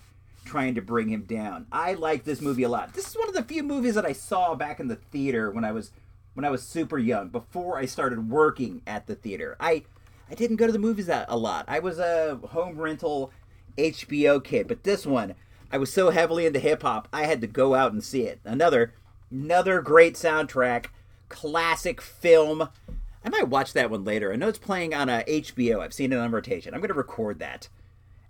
trying 0.45 0.77
to 0.77 0.83
bring 0.83 1.09
him 1.09 1.23
down. 1.23 1.67
I 1.73 1.95
like 1.95 2.23
this 2.23 2.41
movie 2.41 2.63
a 2.63 2.69
lot. 2.69 2.95
This 2.95 3.09
is 3.09 3.17
one 3.17 3.29
of 3.29 3.35
the 3.35 3.43
few 3.43 3.65
movies 3.65 3.97
that 3.97 4.07
I 4.07 4.13
saw 4.13 4.55
back 4.55 4.79
in 4.79 4.87
the 4.87 4.97
theater 4.97 5.51
when 5.51 5.65
I 5.65 5.73
was 5.73 5.91
when 6.35 6.45
I 6.45 6.51
was 6.51 6.63
super 6.63 6.99
young, 6.99 7.29
before 7.29 7.79
I 7.79 7.87
started 7.87 8.31
working 8.31 8.83
at 8.87 9.07
the 9.07 9.17
theater. 9.17 9.57
I 9.59 9.83
I 10.31 10.35
didn't 10.35 10.57
go 10.57 10.67
to 10.67 10.73
the 10.73 10.79
movies 10.79 11.07
that 11.07 11.27
a 11.29 11.37
lot. 11.37 11.65
I 11.67 11.81
was 11.81 11.99
a 11.99 12.39
home 12.51 12.79
rental 12.79 13.33
HBO 13.77 14.43
kid, 14.43 14.69
but 14.69 14.85
this 14.85 15.07
one, 15.07 15.35
I 15.71 15.79
was 15.79 15.93
so 15.93 16.11
heavily 16.11 16.47
into 16.47 16.61
hip 16.61 16.83
hop, 16.83 17.09
I 17.13 17.25
had 17.25 17.41
to 17.41 17.47
go 17.47 17.75
out 17.75 17.93
and 17.93 18.03
see 18.03 18.23
it. 18.23 18.41
Another 18.45 18.95
another 19.31 19.81
great 19.81 20.15
soundtrack, 20.15 20.87
classic 21.29 22.01
film. 22.01 22.69
I 23.25 23.29
might 23.31 23.49
watch 23.49 23.73
that 23.73 23.91
one 23.91 24.05
later. 24.05 24.33
I 24.33 24.37
know 24.37 24.49
it's 24.49 24.59
playing 24.59 24.95
on 24.95 25.09
a 25.09 25.25
HBO. 25.27 25.81
I've 25.81 25.95
seen 25.95 26.13
it 26.13 26.19
on 26.19 26.31
rotation. 26.31 26.75
I'm 26.75 26.81
going 26.81 26.89
to 26.89 26.95
record 26.95 27.39
that 27.39 27.69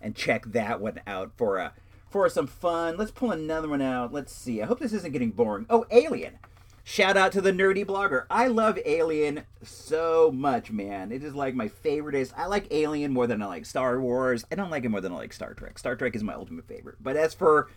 and 0.00 0.14
check 0.14 0.44
that 0.46 0.80
one 0.80 1.00
out 1.06 1.32
for 1.36 1.58
a 1.58 1.64
uh, 1.64 1.70
for 2.08 2.28
some 2.28 2.46
fun. 2.46 2.96
Let's 2.96 3.10
pull 3.10 3.32
another 3.32 3.66
one 3.66 3.82
out. 3.82 4.12
Let's 4.12 4.32
see. 4.32 4.62
I 4.62 4.66
hope 4.66 4.78
this 4.78 4.92
isn't 4.92 5.12
getting 5.12 5.32
boring. 5.32 5.66
Oh, 5.68 5.84
Alien. 5.90 6.38
Shout 6.86 7.16
out 7.16 7.32
to 7.32 7.40
the 7.40 7.50
nerdy 7.50 7.84
blogger. 7.84 8.26
I 8.28 8.46
love 8.46 8.78
Alien 8.84 9.44
so 9.62 10.30
much, 10.30 10.70
man. 10.70 11.12
It 11.12 11.24
is 11.24 11.34
like 11.34 11.54
my 11.54 11.68
favorite. 11.68 12.14
is. 12.14 12.30
I 12.36 12.44
like 12.44 12.66
Alien 12.70 13.10
more 13.10 13.26
than 13.26 13.40
I 13.40 13.46
like 13.46 13.64
Star 13.64 13.98
Wars. 13.98 14.44
I 14.52 14.54
don't 14.54 14.70
like 14.70 14.84
it 14.84 14.90
more 14.90 15.00
than 15.00 15.12
I 15.12 15.16
like 15.16 15.32
Star 15.32 15.54
Trek. 15.54 15.78
Star 15.78 15.96
Trek 15.96 16.14
is 16.14 16.22
my 16.22 16.34
ultimate 16.34 16.68
favorite. 16.68 16.96
But 17.00 17.16
as 17.16 17.32
for 17.32 17.70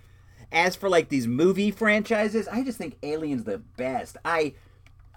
as 0.51 0.75
for 0.75 0.89
like 0.89 1.07
these 1.07 1.25
movie 1.25 1.71
franchises, 1.71 2.49
I 2.49 2.63
just 2.63 2.77
think 2.77 2.97
Alien's 3.01 3.45
the 3.45 3.59
best. 3.59 4.17
I 4.25 4.55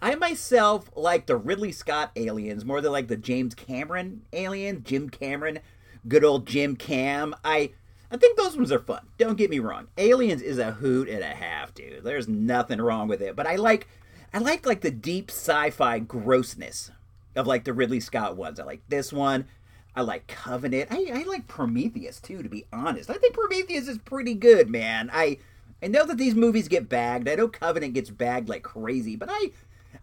I 0.00 0.14
myself 0.14 0.88
like 0.94 1.26
the 1.26 1.36
Ridley 1.36 1.72
Scott 1.72 2.12
aliens 2.14 2.64
more 2.64 2.80
than 2.80 2.92
like 2.92 3.08
the 3.08 3.16
James 3.16 3.56
Cameron 3.56 4.22
alien, 4.32 4.84
Jim 4.84 5.10
Cameron, 5.10 5.58
good 6.06 6.24
old 6.24 6.46
Jim 6.46 6.76
Cam. 6.76 7.34
I 7.44 7.72
I 8.10 8.16
think 8.16 8.36
those 8.36 8.56
ones 8.56 8.72
are 8.72 8.80
fun. 8.80 9.06
Don't 9.18 9.38
get 9.38 9.50
me 9.50 9.60
wrong. 9.60 9.86
Aliens 9.96 10.42
is 10.42 10.58
a 10.58 10.72
hoot 10.72 11.08
and 11.08 11.22
a 11.22 11.34
half, 11.34 11.74
dude. 11.74 12.02
There's 12.02 12.28
nothing 12.28 12.80
wrong 12.80 13.06
with 13.08 13.22
it. 13.22 13.36
But 13.36 13.46
I 13.46 13.56
like 13.56 13.86
I 14.32 14.38
like 14.38 14.66
like 14.66 14.80
the 14.80 14.90
deep 14.90 15.30
sci-fi 15.30 16.00
grossness 16.00 16.90
of 17.36 17.46
like 17.46 17.64
the 17.64 17.72
Ridley 17.72 18.00
Scott 18.00 18.36
ones. 18.36 18.58
I 18.58 18.64
like 18.64 18.82
this 18.88 19.12
one. 19.12 19.46
I 19.94 20.02
like 20.02 20.26
Covenant. 20.26 20.88
I, 20.90 21.10
I 21.12 21.22
like 21.24 21.48
Prometheus 21.48 22.20
too, 22.20 22.42
to 22.42 22.48
be 22.48 22.64
honest. 22.72 23.10
I 23.10 23.14
think 23.14 23.34
Prometheus 23.34 23.88
is 23.88 23.98
pretty 23.98 24.34
good, 24.34 24.68
man. 24.68 25.10
I 25.12 25.38
I 25.82 25.86
know 25.86 26.04
that 26.06 26.18
these 26.18 26.34
movies 26.34 26.68
get 26.68 26.88
bagged. 26.88 27.28
I 27.28 27.36
know 27.36 27.48
Covenant 27.48 27.94
gets 27.94 28.10
bagged 28.10 28.48
like 28.48 28.62
crazy, 28.62 29.16
but 29.16 29.28
I 29.30 29.50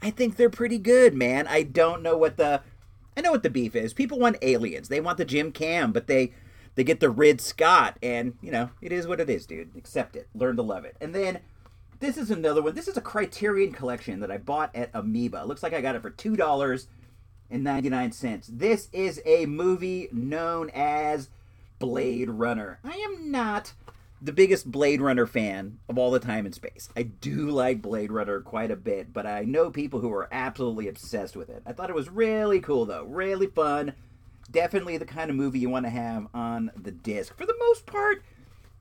I 0.02 0.12
think 0.12 0.36
they're 0.36 0.50
pretty 0.50 0.78
good, 0.78 1.14
man. 1.14 1.48
I 1.48 1.64
don't 1.64 2.02
know 2.02 2.18
what 2.18 2.38
the 2.38 2.62
I 3.16 3.22
know 3.22 3.32
what 3.32 3.44
the 3.44 3.50
beef 3.50 3.76
is. 3.76 3.94
People 3.94 4.20
want 4.20 4.38
aliens. 4.42 4.90
They 4.90 5.02
want 5.02 5.18
the 5.18 5.26
Jim 5.26 5.52
Cam, 5.52 5.92
but 5.92 6.08
they 6.08 6.34
they 6.78 6.84
get 6.84 7.00
the 7.00 7.10
Rid 7.10 7.42
Scott, 7.42 7.98
and 8.04 8.36
you 8.40 8.52
know 8.52 8.70
it 8.82 8.92
is 8.92 9.08
what 9.08 9.20
it 9.20 9.30
is, 9.30 9.48
dude. 9.48 9.72
Accept 9.76 10.16
it. 10.16 10.30
Learn 10.36 10.56
to 10.58 10.62
love 10.62 10.86
it. 10.86 10.96
And 11.02 11.14
then 11.14 11.40
this 12.00 12.18
is 12.18 12.30
another 12.30 12.62
one. 12.62 12.76
This 12.76 12.88
is 12.88 12.96
a 12.96 13.02
Criterion 13.02 13.74
collection 13.74 14.20
that 14.20 14.32
I 14.32 14.38
bought 14.38 14.76
at 14.76 14.92
Amoeba. 14.94 15.44
Looks 15.44 15.64
like 15.64 15.74
I 15.74 15.82
got 15.82 15.96
it 15.96 16.04
for 16.04 16.12
two 16.12 16.36
dollars 16.36 16.88
and 17.50 17.64
ninety 17.64 17.90
nine 17.90 18.12
cents. 18.12 18.48
This 18.54 18.90
is 18.94 19.20
a 19.26 19.48
movie 19.48 20.08
known 20.12 20.70
as 20.72 21.30
Blade 21.80 22.30
Runner. 22.30 22.80
I 22.84 22.96
am 22.96 23.32
not 23.32 23.74
the 24.22 24.32
biggest 24.32 24.72
Blade 24.72 25.02
Runner 25.02 25.26
fan 25.26 25.80
of 25.90 25.98
all 25.98 26.12
the 26.12 26.20
time 26.20 26.46
in 26.46 26.54
space. 26.54 26.90
I 26.96 27.04
do 27.04 27.50
like 27.50 27.82
Blade 27.82 28.12
Runner 28.12 28.40
quite 28.42 28.70
a 28.70 28.76
bit, 28.76 29.12
but 29.14 29.26
I 29.26 29.46
know 29.46 29.72
people 29.72 30.00
who 30.00 30.14
are 30.14 30.30
absolutely 30.32 30.88
obsessed 30.88 31.36
with 31.36 31.50
it. 31.50 31.64
I 31.66 31.74
thought 31.74 31.90
it 31.90 31.96
was 31.96 32.10
really 32.10 32.60
cool, 32.60 32.86
though. 32.86 33.04
Really 33.04 33.48
fun. 33.48 33.94
Definitely 34.50 34.98
the 34.98 35.06
kind 35.06 35.30
of 35.30 35.36
movie 35.36 35.60
you 35.60 35.70
want 35.70 35.86
to 35.86 35.90
have 35.90 36.28
on 36.34 36.72
the 36.76 36.92
disc. 36.92 37.36
For 37.38 37.46
the 37.46 37.56
most 37.60 37.86
part, 37.86 38.24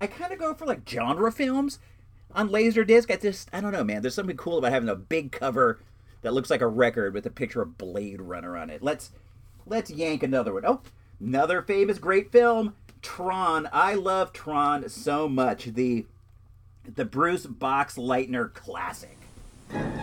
I 0.01 0.07
kind 0.07 0.33
of 0.33 0.39
go 0.39 0.55
for 0.55 0.67
like 0.67 0.89
genre 0.89 1.33
films 1.33 1.79
on 2.35 2.49
Laserdisc. 2.49 3.11
I 3.11 3.17
just, 3.17 3.49
I 3.53 3.61
don't 3.61 3.73
know, 3.73 3.85
man. 3.85 4.03
There's 4.03 4.15
something 4.15 4.37
cool 4.37 4.59
about 4.59 4.73
having 4.73 4.89
a 4.89 4.95
big 4.95 5.33
cover 5.33 5.81
that 6.23 6.35
looks 6.35 6.51
like 6.51 6.61
a 6.61 6.67
record 6.67 7.15
with 7.15 7.27
a 7.27 7.31
picture 7.31 7.63
of 7.63 7.79
Blade 7.79 8.21
Runner 8.21 8.57
on 8.57 8.71
it. 8.71 8.83
Let's, 8.83 9.11
let's 9.67 9.91
yank 9.91 10.23
another 10.23 10.53
one. 10.53 10.65
Oh, 10.67 10.83
another 11.21 11.63
famous 11.63 11.99
great 11.99 12.31
film 12.31 12.75
Tron. 13.03 13.69
I 13.73 13.95
love 13.95 14.33
Tron 14.33 14.89
so 14.89 15.29
much. 15.29 15.67
The 15.67 16.07
the 16.95 17.05
Bruce 17.05 17.47
Boxleitner 17.47 18.53
classic. 18.53 19.17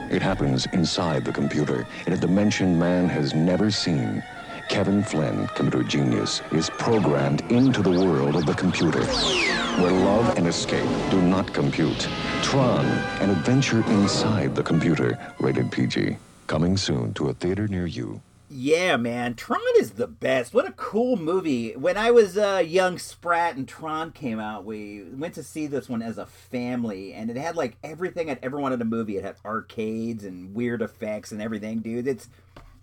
It 0.09 0.21
happens 0.21 0.67
inside 0.73 1.25
the 1.25 1.31
computer 1.31 1.87
in 2.07 2.13
a 2.13 2.17
dimension 2.17 2.79
man 2.79 3.09
has 3.09 3.33
never 3.33 3.71
seen. 3.71 4.23
Kevin 4.73 5.03
Flynn, 5.03 5.45
computer 5.49 5.83
genius, 5.83 6.41
is 6.51 6.71
programmed 6.71 7.43
into 7.51 7.83
the 7.83 7.91
world 7.91 8.35
of 8.35 8.47
the 8.47 8.55
computer, 8.55 9.05
where 9.77 9.91
love 9.91 10.35
and 10.35 10.47
escape 10.47 10.89
do 11.11 11.21
not 11.21 11.53
compute. 11.53 12.07
Tron, 12.41 12.87
an 13.21 13.29
adventure 13.29 13.85
inside 13.91 14.55
the 14.55 14.63
computer, 14.63 15.15
rated 15.39 15.71
PG. 15.71 16.17
Coming 16.47 16.75
soon 16.75 17.13
to 17.13 17.29
a 17.29 17.35
theater 17.35 17.67
near 17.67 17.85
you. 17.85 18.19
Yeah, 18.49 18.97
man, 18.97 19.35
Tron 19.35 19.61
is 19.77 19.91
the 19.91 20.07
best. 20.07 20.55
What 20.55 20.67
a 20.67 20.71
cool 20.71 21.17
movie. 21.17 21.75
When 21.75 21.95
I 21.95 22.09
was 22.09 22.35
a 22.35 22.55
uh, 22.55 22.59
young 22.59 22.97
sprat 22.97 23.55
and 23.55 23.67
Tron 23.67 24.11
came 24.11 24.39
out, 24.39 24.65
we 24.65 25.03
went 25.03 25.35
to 25.35 25.43
see 25.43 25.67
this 25.67 25.87
one 25.87 26.01
as 26.01 26.17
a 26.17 26.25
family, 26.25 27.13
and 27.13 27.29
it 27.29 27.37
had 27.37 27.55
like 27.55 27.77
everything 27.83 28.31
I'd 28.31 28.39
ever 28.41 28.59
wanted 28.59 28.81
a 28.81 28.85
movie. 28.85 29.17
It 29.17 29.23
had 29.23 29.35
arcades 29.45 30.23
and 30.23 30.55
weird 30.55 30.81
effects 30.81 31.31
and 31.31 31.43
everything, 31.43 31.79
dude. 31.79 32.07
It's 32.07 32.27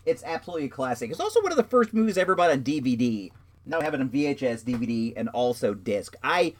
it's 0.06 0.24
absolutely 0.24 0.66
a 0.66 0.70
classic. 0.70 1.10
It's 1.10 1.20
also 1.20 1.42
one 1.42 1.52
of 1.52 1.58
the 1.58 1.64
first 1.64 1.92
movies 1.92 2.16
I 2.16 2.22
ever 2.22 2.34
bought 2.34 2.50
on 2.50 2.62
DVD. 2.62 3.30
Now 3.66 3.80
I 3.80 3.84
have 3.84 3.94
it 3.94 4.00
on 4.00 4.08
VHS, 4.08 4.64
DVD, 4.64 5.12
and 5.16 5.28
also 5.28 5.74
disc. 5.74 6.16
I 6.22 6.54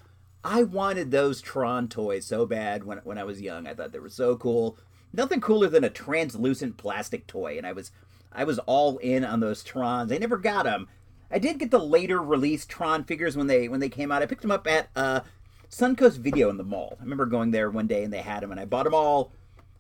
I 0.44 0.62
wanted 0.62 1.11
those 1.11 1.40
Tron 1.40 1.88
toys 1.88 2.26
so 2.26 2.47
bad 2.47 2.85
when 2.85 2.99
when 2.99 3.18
I 3.18 3.25
was 3.25 3.40
young. 3.40 3.66
I 3.66 3.75
thought 3.75 3.92
they 3.92 3.99
were 3.99 4.09
so 4.09 4.37
cool. 4.37 4.76
Nothing 5.12 5.40
cooler 5.40 5.68
than 5.68 5.85
a 5.85 5.90
translucent 5.90 6.76
plastic 6.76 7.26
toy, 7.26 7.56
and 7.56 7.66
I 7.66 7.73
was 7.73 7.90
I 8.32 8.44
was 8.44 8.59
all 8.61 8.99
in 8.99 9.25
on 9.25 9.40
those 9.40 9.64
Trons. 9.64 10.12
I 10.12 10.18
never 10.18 10.38
got 10.38 10.64
them. 10.64 10.88
I 11.30 11.38
did 11.38 11.59
get 11.59 11.70
the 11.70 11.78
later 11.78 12.20
release 12.20 12.66
Tron 12.66 13.04
figures 13.04 13.37
when 13.37 13.47
they 13.47 13.68
when 13.68 13.80
they 13.80 13.88
came 13.88 14.12
out. 14.12 14.23
I 14.23 14.26
picked 14.26 14.42
them 14.42 14.50
up 14.50 14.66
at 14.66 14.88
uh, 14.94 15.20
Suncoast 15.70 16.18
Video 16.18 16.50
in 16.50 16.56
the 16.56 16.64
mall. 16.64 16.97
I 17.00 17.02
remember 17.02 17.26
going 17.26 17.50
there 17.50 17.70
one 17.70 17.87
day 17.87 18.04
and 18.04 18.12
they 18.12 18.23
had 18.23 18.42
them, 18.42 18.50
and 18.50 18.61
I 18.61 18.64
bought 18.64 18.85
them 18.85 18.94
all. 18.94 19.32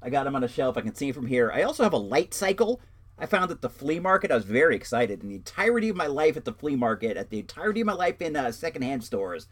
I 0.02 0.10
got 0.10 0.24
them 0.24 0.36
on 0.36 0.44
a 0.44 0.48
shelf. 0.48 0.76
I 0.76 0.80
can 0.80 0.94
see 0.94 1.10
them 1.10 1.22
from 1.22 1.26
here. 1.26 1.50
I 1.52 1.62
also 1.62 1.82
have 1.82 1.92
a 1.92 1.98
light 1.98 2.32
cycle. 2.32 2.80
I 3.20 3.26
found 3.26 3.50
at 3.50 3.60
the 3.60 3.68
flea 3.68 4.00
market. 4.00 4.30
I 4.30 4.36
was 4.36 4.44
very 4.44 4.74
excited. 4.74 5.22
In 5.22 5.28
the 5.28 5.34
entirety 5.34 5.90
of 5.90 5.96
my 5.96 6.06
life 6.06 6.36
at 6.36 6.44
the 6.44 6.52
flea 6.52 6.76
market, 6.76 7.16
at 7.16 7.30
the 7.30 7.40
entirety 7.40 7.82
of 7.82 7.86
my 7.86 7.92
life 7.92 8.22
in 8.22 8.34
uh, 8.34 8.50
secondhand 8.50 9.04
stores, 9.04 9.46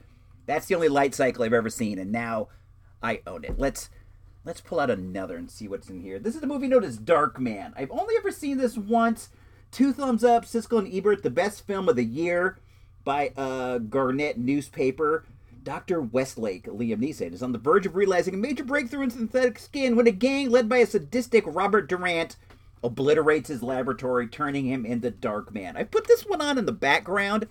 that's 0.46 0.66
the 0.66 0.74
only 0.74 0.88
light 0.88 1.14
cycle 1.14 1.44
I've 1.44 1.52
ever 1.52 1.68
seen, 1.68 1.98
and 1.98 2.10
now 2.10 2.48
I 3.02 3.20
own 3.26 3.44
it. 3.44 3.58
Let's 3.58 3.90
Let's 4.48 4.62
pull 4.62 4.80
out 4.80 4.90
another 4.90 5.36
and 5.36 5.50
see 5.50 5.68
what's 5.68 5.90
in 5.90 6.00
here. 6.00 6.18
This 6.18 6.34
is 6.34 6.42
a 6.42 6.46
movie 6.46 6.68
known 6.68 6.82
as 6.82 6.98
Darkman. 6.98 7.74
I've 7.76 7.90
only 7.90 8.14
ever 8.16 8.30
seen 8.30 8.56
this 8.56 8.78
once. 8.78 9.28
Two 9.70 9.92
thumbs 9.92 10.24
up, 10.24 10.46
Siskel 10.46 10.78
and 10.78 10.90
Ebert, 10.90 11.22
the 11.22 11.28
best 11.28 11.66
film 11.66 11.86
of 11.86 11.96
the 11.96 12.04
year 12.04 12.58
by 13.04 13.32
uh, 13.36 13.76
Gannett 13.76 14.38
newspaper. 14.38 15.26
Dr. 15.62 16.00
Westlake, 16.00 16.64
Liam 16.64 16.98
Neeson, 16.98 17.34
is 17.34 17.42
on 17.42 17.52
the 17.52 17.58
verge 17.58 17.84
of 17.84 17.94
realizing 17.94 18.32
a 18.32 18.38
major 18.38 18.64
breakthrough 18.64 19.02
in 19.02 19.10
synthetic 19.10 19.58
skin 19.58 19.96
when 19.96 20.06
a 20.06 20.12
gang 20.12 20.48
led 20.48 20.66
by 20.66 20.78
a 20.78 20.86
sadistic 20.86 21.44
Robert 21.46 21.86
Durant 21.86 22.36
obliterates 22.82 23.48
his 23.48 23.62
laboratory, 23.62 24.26
turning 24.26 24.66
him 24.66 24.86
into 24.86 25.10
Dark 25.10 25.52
Man. 25.52 25.76
I 25.76 25.84
put 25.84 26.06
this 26.06 26.22
one 26.22 26.40
on 26.40 26.58
in 26.58 26.66
the 26.66 26.72
background 26.72 27.48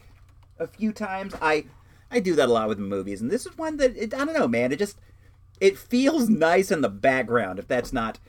a 0.60 0.68
few 0.68 0.92
times. 0.92 1.34
I 1.42 1.66
I 2.10 2.20
do 2.20 2.36
that 2.36 2.50
a 2.50 2.52
lot 2.52 2.70
with 2.70 2.80
movies, 2.80 3.22
and 3.22 3.30
this 3.30 3.46
is 3.46 3.58
one 3.58 3.78
that 3.78 3.96
it, 3.96 4.14
I 4.14 4.26
don't 4.26 4.34
know, 4.34 4.48
man. 4.48 4.72
It 4.72 4.80
just 4.80 4.98
it 5.60 5.78
feels 5.78 6.30
nice 6.30 6.72
in 6.72 6.82
the 6.82 6.90
background 6.90 7.60
if 7.60 7.68
that's 7.68 7.92
not 7.92 8.20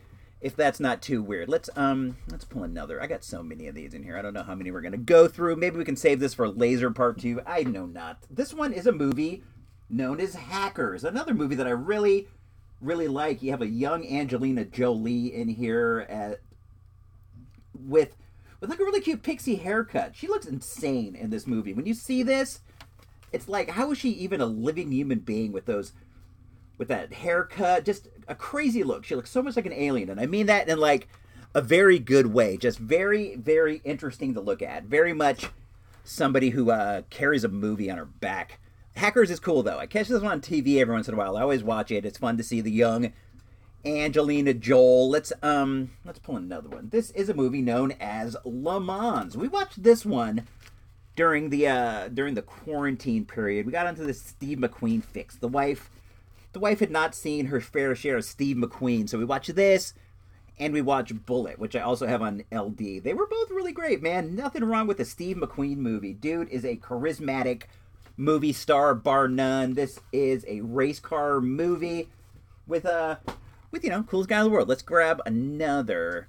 if 0.40 0.54
that's 0.54 0.80
not 0.80 1.02
too 1.02 1.22
weird. 1.22 1.48
Let's 1.48 1.70
um 1.76 2.16
let's 2.30 2.44
pull 2.44 2.64
another. 2.64 3.00
I 3.02 3.06
got 3.06 3.24
so 3.24 3.42
many 3.42 3.66
of 3.68 3.74
these 3.74 3.94
in 3.94 4.02
here. 4.02 4.16
I 4.16 4.22
don't 4.22 4.34
know 4.34 4.42
how 4.42 4.54
many 4.54 4.70
we're 4.70 4.80
gonna 4.80 4.96
go 4.96 5.28
through. 5.28 5.56
Maybe 5.56 5.78
we 5.78 5.84
can 5.84 5.96
save 5.96 6.20
this 6.20 6.34
for 6.34 6.48
Laser 6.48 6.90
Part 6.90 7.18
Two. 7.20 7.40
I 7.46 7.62
know 7.62 7.86
not. 7.86 8.24
This 8.30 8.54
one 8.54 8.72
is 8.72 8.86
a 8.86 8.92
movie 8.92 9.42
known 9.88 10.20
as 10.20 10.34
Hackers. 10.34 11.04
Another 11.04 11.34
movie 11.34 11.54
that 11.54 11.66
I 11.66 11.70
really 11.70 12.28
really 12.80 13.08
like. 13.08 13.42
You 13.42 13.50
have 13.50 13.62
a 13.62 13.66
young 13.66 14.06
Angelina 14.06 14.64
Jolie 14.64 15.34
in 15.34 15.48
here 15.48 16.06
at 16.08 16.40
with 17.80 18.16
with 18.60 18.70
like 18.70 18.80
a 18.80 18.84
really 18.84 19.00
cute 19.00 19.22
pixie 19.22 19.56
haircut. 19.56 20.16
She 20.16 20.26
looks 20.26 20.46
insane 20.46 21.14
in 21.14 21.30
this 21.30 21.46
movie. 21.46 21.72
When 21.72 21.86
you 21.86 21.94
see 21.94 22.22
this, 22.22 22.60
it's 23.32 23.48
like 23.48 23.70
how 23.70 23.92
is 23.92 23.98
she 23.98 24.10
even 24.10 24.40
a 24.40 24.46
living 24.46 24.90
human 24.90 25.20
being 25.20 25.52
with 25.52 25.66
those 25.66 25.92
with 26.78 26.88
that 26.88 27.12
haircut, 27.12 27.84
just 27.84 28.08
a 28.28 28.34
crazy 28.34 28.84
look. 28.84 29.04
She 29.04 29.16
looks 29.16 29.30
so 29.30 29.42
much 29.42 29.56
like 29.56 29.66
an 29.66 29.72
alien, 29.72 30.10
and 30.10 30.20
I 30.20 30.26
mean 30.26 30.46
that 30.46 30.68
in 30.68 30.78
like 30.78 31.08
a 31.54 31.60
very 31.60 31.98
good 31.98 32.28
way. 32.28 32.56
Just 32.56 32.78
very, 32.78 33.36
very 33.36 33.80
interesting 33.84 34.34
to 34.34 34.40
look 34.40 34.62
at. 34.62 34.84
Very 34.84 35.12
much 35.12 35.46
somebody 36.04 36.50
who 36.50 36.70
uh, 36.70 37.02
carries 37.10 37.44
a 37.44 37.48
movie 37.48 37.90
on 37.90 37.98
her 37.98 38.04
back. 38.04 38.60
Hackers 38.96 39.30
is 39.30 39.40
cool 39.40 39.62
though. 39.62 39.78
I 39.78 39.86
catch 39.86 40.08
this 40.08 40.22
one 40.22 40.32
on 40.32 40.40
TV 40.40 40.78
every 40.78 40.94
once 40.94 41.08
in 41.08 41.14
a 41.14 41.16
while. 41.16 41.36
I 41.36 41.42
always 41.42 41.62
watch 41.62 41.90
it. 41.90 42.04
It's 42.04 42.18
fun 42.18 42.36
to 42.36 42.42
see 42.42 42.60
the 42.60 42.70
young 42.70 43.12
Angelina 43.84 44.54
Jolie. 44.54 45.10
Let's 45.10 45.32
um 45.42 45.90
let's 46.04 46.18
pull 46.18 46.36
another 46.36 46.68
one. 46.68 46.88
This 46.90 47.10
is 47.12 47.28
a 47.28 47.34
movie 47.34 47.62
known 47.62 47.92
as 48.00 48.36
Le 48.44 48.80
Mans. 48.80 49.36
We 49.36 49.48
watched 49.48 49.82
this 49.82 50.04
one 50.04 50.46
during 51.16 51.50
the 51.50 51.66
uh 51.68 52.08
during 52.08 52.34
the 52.34 52.42
quarantine 52.42 53.24
period. 53.24 53.66
We 53.66 53.72
got 53.72 53.86
onto 53.86 54.04
the 54.04 54.14
Steve 54.14 54.58
McQueen 54.58 55.04
fix. 55.04 55.36
The 55.36 55.48
wife 55.48 55.90
the 56.52 56.60
wife 56.60 56.80
had 56.80 56.90
not 56.90 57.14
seen 57.14 57.46
her 57.46 57.60
fair 57.60 57.94
share 57.94 58.16
of 58.16 58.24
Steve 58.24 58.56
McQueen, 58.56 59.08
so 59.08 59.18
we 59.18 59.24
watched 59.24 59.54
this 59.54 59.94
and 60.58 60.72
we 60.72 60.82
watched 60.82 61.24
Bullitt, 61.24 61.58
which 61.58 61.76
I 61.76 61.80
also 61.80 62.06
have 62.06 62.20
on 62.20 62.42
LD. 62.52 63.02
They 63.04 63.14
were 63.14 63.26
both 63.26 63.50
really 63.50 63.72
great, 63.72 64.02
man. 64.02 64.34
Nothing 64.34 64.64
wrong 64.64 64.86
with 64.86 64.96
the 64.96 65.04
Steve 65.04 65.36
McQueen 65.36 65.76
movie. 65.76 66.12
Dude 66.12 66.48
is 66.48 66.64
a 66.64 66.76
charismatic 66.76 67.64
movie 68.16 68.52
star, 68.52 68.94
bar 68.94 69.28
none. 69.28 69.74
This 69.74 70.00
is 70.12 70.44
a 70.48 70.60
race 70.62 70.98
car 70.98 71.40
movie 71.40 72.08
with 72.66 72.84
a 72.84 73.20
with 73.70 73.84
you 73.84 73.90
know 73.90 74.02
coolest 74.02 74.28
guy 74.28 74.38
in 74.38 74.44
the 74.44 74.50
world. 74.50 74.68
Let's 74.68 74.82
grab 74.82 75.20
another. 75.26 76.28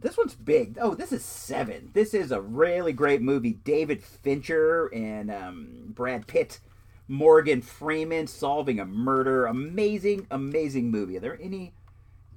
this 0.00 0.16
one's 0.16 0.34
big. 0.34 0.78
Oh, 0.80 0.94
this 0.94 1.12
is 1.12 1.24
seven. 1.24 1.90
This 1.94 2.14
is 2.14 2.30
a 2.30 2.40
really 2.40 2.92
great 2.92 3.22
movie. 3.22 3.52
David 3.64 4.02
Fincher 4.02 4.86
and 4.92 5.30
um, 5.30 5.68
Brad 5.88 6.26
Pitt, 6.26 6.60
Morgan 7.08 7.62
Freeman 7.62 8.26
solving 8.26 8.80
a 8.80 8.84
murder. 8.84 9.46
Amazing, 9.46 10.26
amazing 10.30 10.90
movie. 10.90 11.16
Are 11.16 11.20
there 11.20 11.38
any 11.40 11.72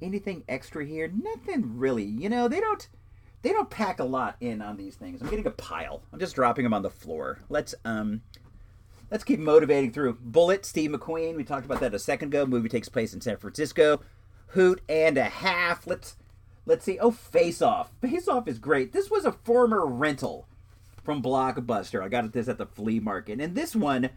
anything 0.02 0.44
extra 0.48 0.86
here? 0.86 1.12
Nothing 1.14 1.78
really. 1.78 2.06
You 2.06 2.30
know, 2.30 2.48
they 2.48 2.60
don't 2.60 2.88
they 3.42 3.52
don't 3.52 3.70
pack 3.70 4.00
a 4.00 4.04
lot 4.04 4.36
in 4.42 4.62
on 4.62 4.78
these 4.78 4.96
things. 4.96 5.22
I'm 5.22 5.30
getting 5.30 5.48
a 5.48 5.52
pile. 5.52 6.02
I'm 6.12 6.20
just 6.20 6.36
dropping 6.36 6.64
them 6.64 6.74
on 6.74 6.82
the 6.82 6.90
floor. 6.90 7.40
Let's 7.50 7.74
um 7.86 8.22
let's 9.12 9.24
keep 9.24 9.40
motivating 9.40 9.92
through. 9.92 10.18
Bullitt, 10.22 10.66
Steve 10.66 10.92
McQueen. 10.92 11.36
We 11.36 11.44
talked 11.44 11.66
about 11.66 11.80
that 11.82 11.94
a 11.94 12.00
second 12.00 12.30
ago. 12.30 12.46
Movie 12.46 12.70
takes 12.70 12.90
place 12.90 13.14
in 13.14 13.22
San 13.22 13.38
Francisco. 13.38 14.02
Hoot 14.50 14.82
and 14.90 15.18
a 15.18 15.26
half. 15.26 15.86
Let's 15.86 16.18
let's 16.66 16.86
see. 16.86 17.00
Oh, 17.00 17.12
Face 17.12 17.62
Off. 17.62 17.92
Face 18.02 18.28
Off 18.28 18.48
is 18.48 18.60
great. 18.60 18.94
This 18.94 19.10
was 19.10 19.26
a 19.26 19.32
former 19.32 19.86
rental 19.86 20.48
from 21.04 21.22
Blockbuster. 21.22 22.04
I 22.04 22.10
got 22.10 22.32
this 22.34 22.48
at 22.48 22.58
the 22.58 22.66
flea 22.66 23.00
market. 23.00 23.40
And 23.40 23.56
this 23.56 23.76
one, 23.76 24.10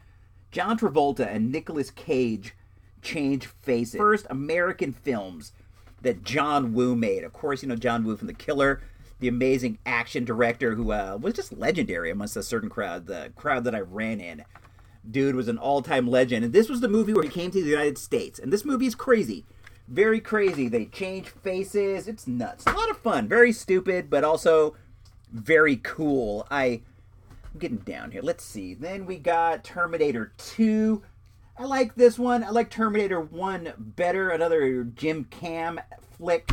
John 0.51 0.79
Travolta 0.79 1.27
and 1.27 1.51
Nicolas 1.51 1.91
Cage 1.91 2.55
change 3.01 3.47
faces. 3.47 3.99
First 3.99 4.27
American 4.31 4.93
films 4.93 5.53
that 6.03 6.23
John 6.23 6.73
Woo 6.73 6.95
made. 6.95 7.25
Of 7.25 7.33
course, 7.33 7.63
you 7.63 7.69
know 7.69 7.77
John 7.77 8.05
Woo 8.05 8.17
from 8.17 8.27
The 8.27 8.35
Killer, 8.35 8.83
the 9.21 9.29
amazing 9.29 9.79
action 9.87 10.25
director 10.25 10.75
who 10.75 10.93
uh, 10.93 11.19
was 11.21 11.35
just 11.35 11.53
legendary 11.53 12.11
amongst 12.11 12.37
a 12.37 12.43
certain 12.43 12.69
crowd, 12.69 13.07
the 13.07 13.33
crowd 13.37 13.65
that 13.65 13.75
I 13.75 13.81
ran 13.81 14.21
in. 14.21 14.45
Dude 15.09 15.35
was 15.35 15.49
an 15.49 15.59
all-time 15.59 16.07
legend, 16.09 16.45
and 16.45 16.53
this 16.53 16.69
was 16.69 16.81
the 16.81 16.89
movie 16.89 17.13
where 17.13 17.25
he 17.25 17.29
came 17.29 17.51
to 17.51 17.63
the 17.63 17.71
United 17.71 17.99
States. 17.99 18.39
And 18.39 18.53
this 18.53 18.65
movie 18.65 18.87
is 18.87 18.95
crazy, 18.95 19.45
very 19.89 20.21
crazy. 20.21 20.69
They 20.69 20.87
change 20.87 21.29
faces. 21.29 22.09
It's 22.09 22.27
nuts. 22.27 22.65
A 22.67 22.73
lot 22.73 22.91
of 22.91 22.99
fun. 22.99 23.29
Very 23.29 23.53
stupid, 23.53 24.09
but 24.09 24.25
also 24.25 24.77
very 25.33 25.77
cool. 25.77 26.47
I, 26.51 26.83
I'm 27.53 27.59
getting 27.59 27.79
down 27.79 28.11
here. 28.11 28.23
Let's 28.23 28.45
see. 28.45 28.75
Then 28.75 29.07
we 29.07 29.19
got 29.19 29.65
Terminator 29.65 30.33
2. 30.39 31.03
I 31.59 31.65
like 31.65 31.95
this 31.95 32.19
one. 32.19 32.45
I 32.45 32.51
like 32.51 32.71
Terminator 32.71 33.21
1 33.21 33.75
better. 33.79 34.31
Another 34.31 34.85
Jim 34.85 35.25
Cam 35.25 35.81
flick. 36.17 36.51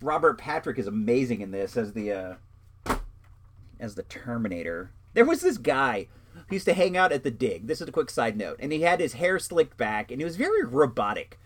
Robert 0.00 0.38
Patrick 0.38 0.78
is 0.78 0.86
amazing 0.86 1.42
in 1.42 1.50
this 1.50 1.76
as 1.76 1.92
the 1.92 2.12
uh, 2.12 2.96
as 3.78 3.94
the 3.94 4.02
Terminator. 4.04 4.90
There 5.14 5.24
was 5.24 5.42
this 5.42 5.58
guy 5.58 6.08
who 6.48 6.56
used 6.56 6.66
to 6.66 6.74
hang 6.74 6.96
out 6.96 7.12
at 7.12 7.22
the 7.22 7.30
dig. 7.30 7.66
This 7.66 7.80
is 7.80 7.88
a 7.88 7.92
quick 7.92 8.10
side 8.10 8.36
note. 8.36 8.56
And 8.58 8.72
he 8.72 8.82
had 8.82 9.00
his 9.00 9.14
hair 9.14 9.38
slicked 9.38 9.76
back 9.76 10.10
and 10.10 10.20
he 10.20 10.24
was 10.24 10.36
very 10.36 10.64
robotic 10.64 11.38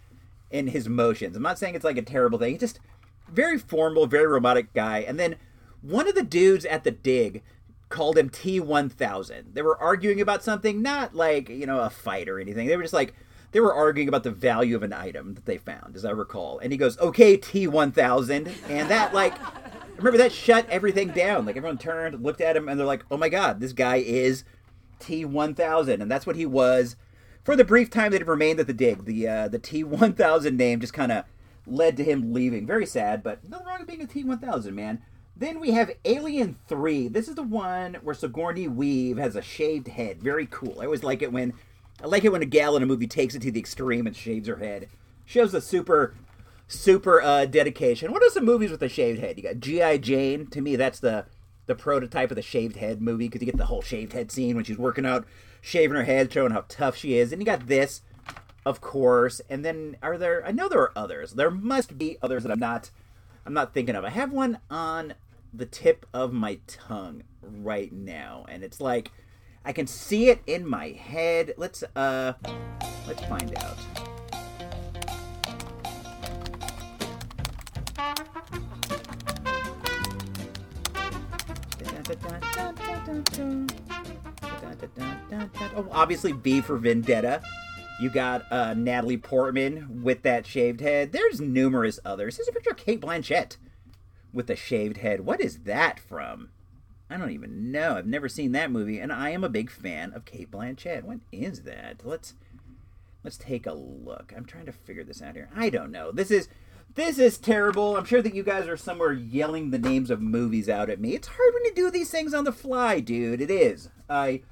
in 0.50 0.68
his 0.68 0.88
motions. 0.88 1.36
I'm 1.36 1.42
not 1.42 1.58
saying 1.58 1.74
it's 1.74 1.84
like 1.84 1.98
a 1.98 2.02
terrible 2.02 2.38
thing. 2.38 2.52
He's 2.52 2.60
just 2.60 2.80
very 3.28 3.58
formal, 3.58 4.06
very 4.06 4.26
robotic 4.26 4.72
guy. 4.72 5.00
And 5.00 5.18
then 5.18 5.36
one 5.82 6.08
of 6.08 6.14
the 6.14 6.22
dudes 6.22 6.64
at 6.64 6.84
the 6.84 6.90
dig 6.90 7.42
called 7.88 8.18
him 8.18 8.30
T1000. 8.30 9.54
They 9.54 9.62
were 9.62 9.80
arguing 9.80 10.20
about 10.20 10.42
something, 10.42 10.82
not 10.82 11.14
like, 11.14 11.48
you 11.48 11.66
know, 11.66 11.80
a 11.80 11.90
fight 11.90 12.28
or 12.28 12.40
anything. 12.40 12.66
They 12.66 12.76
were 12.76 12.82
just 12.82 12.94
like, 12.94 13.14
they 13.52 13.60
were 13.60 13.74
arguing 13.74 14.08
about 14.08 14.24
the 14.24 14.30
value 14.30 14.74
of 14.76 14.82
an 14.82 14.92
item 14.92 15.34
that 15.34 15.46
they 15.46 15.56
found, 15.56 15.96
as 15.96 16.04
I 16.04 16.10
recall. 16.10 16.58
And 16.58 16.72
he 16.72 16.78
goes, 16.78 16.98
okay, 16.98 17.38
T1000. 17.38 18.52
And 18.68 18.90
that, 18.90 19.14
like, 19.14 19.34
remember 19.96 20.18
that 20.18 20.32
shut 20.32 20.68
everything 20.68 21.08
down. 21.08 21.46
Like, 21.46 21.56
everyone 21.56 21.78
turned, 21.78 22.22
looked 22.22 22.40
at 22.40 22.56
him, 22.56 22.68
and 22.68 22.78
they're 22.78 22.86
like, 22.86 23.04
oh 23.10 23.16
my 23.16 23.28
God, 23.28 23.60
this 23.60 23.72
guy 23.72 23.96
is 23.96 24.44
T1000. 25.00 26.02
And 26.02 26.10
that's 26.10 26.26
what 26.26 26.36
he 26.36 26.44
was 26.44 26.96
for 27.46 27.54
the 27.54 27.64
brief 27.64 27.88
time 27.88 28.10
that 28.10 28.20
it 28.20 28.26
remained 28.26 28.58
at 28.58 28.66
the 28.66 28.72
dig. 28.72 29.04
The, 29.04 29.28
uh, 29.28 29.48
the 29.48 29.60
T1000 29.60 30.52
name 30.56 30.80
just 30.80 30.92
kind 30.92 31.12
of 31.12 31.24
led 31.64 31.96
to 31.96 32.02
him 32.02 32.32
leaving. 32.34 32.66
Very 32.66 32.84
sad, 32.84 33.22
but 33.22 33.48
nothing 33.48 33.66
wrong 33.68 33.78
with 33.78 33.86
being 33.86 34.02
a 34.02 34.06
T1000, 34.06 34.72
man. 34.72 35.00
Then 35.36 35.60
we 35.60 35.70
have 35.70 35.92
Alien 36.04 36.58
3. 36.66 37.06
This 37.06 37.28
is 37.28 37.36
the 37.36 37.44
one 37.44 37.94
where 38.02 38.16
Sigourney 38.16 38.66
Weaver 38.66 39.20
has 39.20 39.36
a 39.36 39.42
shaved 39.42 39.86
head. 39.86 40.20
Very 40.20 40.46
cool. 40.46 40.80
I 40.80 40.86
always 40.86 41.04
like 41.04 41.22
it 41.22 41.30
when 41.30 41.52
I 42.02 42.08
like 42.08 42.24
it 42.24 42.32
when 42.32 42.42
a 42.42 42.46
gal 42.46 42.76
in 42.76 42.82
a 42.82 42.86
movie 42.86 43.06
takes 43.06 43.36
it 43.36 43.42
to 43.42 43.52
the 43.52 43.60
extreme 43.60 44.08
and 44.08 44.16
shaves 44.16 44.48
her 44.48 44.56
head. 44.56 44.88
Shows 45.24 45.54
a 45.54 45.60
super 45.60 46.14
super 46.66 47.22
uh, 47.22 47.46
dedication. 47.46 48.10
What 48.10 48.24
are 48.24 48.30
some 48.30 48.44
movies 48.44 48.72
with 48.72 48.82
a 48.82 48.88
shaved 48.88 49.20
head? 49.20 49.36
You 49.36 49.44
got 49.44 49.60
G.I. 49.60 49.98
Jane. 49.98 50.48
To 50.48 50.60
me, 50.60 50.74
that's 50.74 50.98
the 50.98 51.26
the 51.66 51.76
prototype 51.76 52.30
of 52.30 52.36
the 52.36 52.42
shaved 52.42 52.76
head 52.76 53.00
movie 53.00 53.28
because 53.28 53.40
you 53.40 53.46
get 53.46 53.56
the 53.56 53.66
whole 53.66 53.82
shaved 53.82 54.14
head 54.14 54.32
scene 54.32 54.56
when 54.56 54.64
she's 54.64 54.78
working 54.78 55.06
out, 55.06 55.26
shaving 55.66 55.96
her 55.96 56.04
head, 56.04 56.32
showing 56.32 56.52
how 56.52 56.64
tough 56.68 56.96
she 56.96 57.18
is. 57.18 57.32
And 57.32 57.42
you 57.42 57.46
got 57.46 57.66
this, 57.66 58.02
of 58.64 58.80
course. 58.80 59.40
And 59.50 59.64
then 59.64 59.96
are 60.00 60.16
there? 60.16 60.46
I 60.46 60.52
know 60.52 60.68
there 60.68 60.80
are 60.80 60.92
others. 60.96 61.32
There 61.32 61.50
must 61.50 61.98
be 61.98 62.18
others 62.22 62.44
that 62.44 62.52
I'm 62.52 62.60
not. 62.60 62.90
I'm 63.44 63.52
not 63.52 63.74
thinking 63.74 63.96
of. 63.96 64.04
I 64.04 64.10
have 64.10 64.32
one 64.32 64.58
on 64.70 65.14
the 65.52 65.66
tip 65.66 66.06
of 66.14 66.32
my 66.32 66.58
tongue 66.66 67.22
right 67.42 67.92
now, 67.92 68.44
and 68.48 68.62
it's 68.62 68.80
like 68.80 69.10
I 69.64 69.72
can 69.72 69.86
see 69.88 70.28
it 70.28 70.40
in 70.46 70.66
my 70.68 70.90
head. 70.90 71.54
Let's 71.56 71.82
uh, 71.94 72.34
let's 73.06 73.24
find 73.24 73.56
out. 73.58 74.05
Oh, 85.74 85.88
obviously 85.90 86.32
V 86.32 86.60
for 86.60 86.76
Vendetta. 86.76 87.42
You 88.00 88.10
got 88.10 88.50
uh, 88.52 88.74
Natalie 88.74 89.16
Portman 89.16 90.02
with 90.02 90.22
that 90.22 90.46
shaved 90.46 90.80
head. 90.80 91.12
There's 91.12 91.40
numerous 91.40 91.98
others. 92.04 92.36
There's 92.36 92.48
a 92.48 92.52
picture 92.52 92.70
of 92.70 92.76
Cate 92.76 93.00
Blanchett 93.00 93.56
with 94.32 94.48
a 94.50 94.56
shaved 94.56 94.98
head. 94.98 95.22
What 95.22 95.40
is 95.40 95.60
that 95.60 95.98
from? 95.98 96.50
I 97.08 97.16
don't 97.16 97.30
even 97.30 97.72
know. 97.72 97.96
I've 97.96 98.06
never 98.06 98.28
seen 98.28 98.52
that 98.52 98.70
movie, 98.70 98.98
and 98.98 99.12
I 99.12 99.30
am 99.30 99.42
a 99.44 99.48
big 99.48 99.70
fan 99.70 100.12
of 100.12 100.24
Cate 100.24 100.50
Blanchett. 100.50 101.04
What 101.04 101.18
is 101.32 101.62
that? 101.62 102.02
Let's 102.04 102.34
let's 103.24 103.38
take 103.38 103.66
a 103.66 103.72
look. 103.72 104.32
I'm 104.36 104.44
trying 104.44 104.66
to 104.66 104.72
figure 104.72 105.04
this 105.04 105.22
out 105.22 105.34
here. 105.34 105.48
I 105.56 105.70
don't 105.70 105.90
know. 105.90 106.12
This 106.12 106.30
is 106.30 106.48
this 106.96 107.18
is 107.18 107.38
terrible. 107.38 107.96
I'm 107.96 108.06
sure 108.06 108.22
that 108.22 108.34
you 108.34 108.42
guys 108.42 108.66
are 108.66 108.76
somewhere 108.76 109.12
yelling 109.12 109.70
the 109.70 109.78
names 109.78 110.10
of 110.10 110.22
movies 110.22 110.68
out 110.68 110.90
at 110.90 110.98
me. 110.98 111.14
It's 111.14 111.28
hard 111.28 111.54
when 111.54 111.64
you 111.66 111.74
do 111.74 111.90
these 111.90 112.10
things 112.10 112.34
on 112.34 112.44
the 112.44 112.52
fly, 112.52 113.00
dude. 113.00 113.42
It 113.42 113.50
is. 113.50 113.90
I 114.08 114.42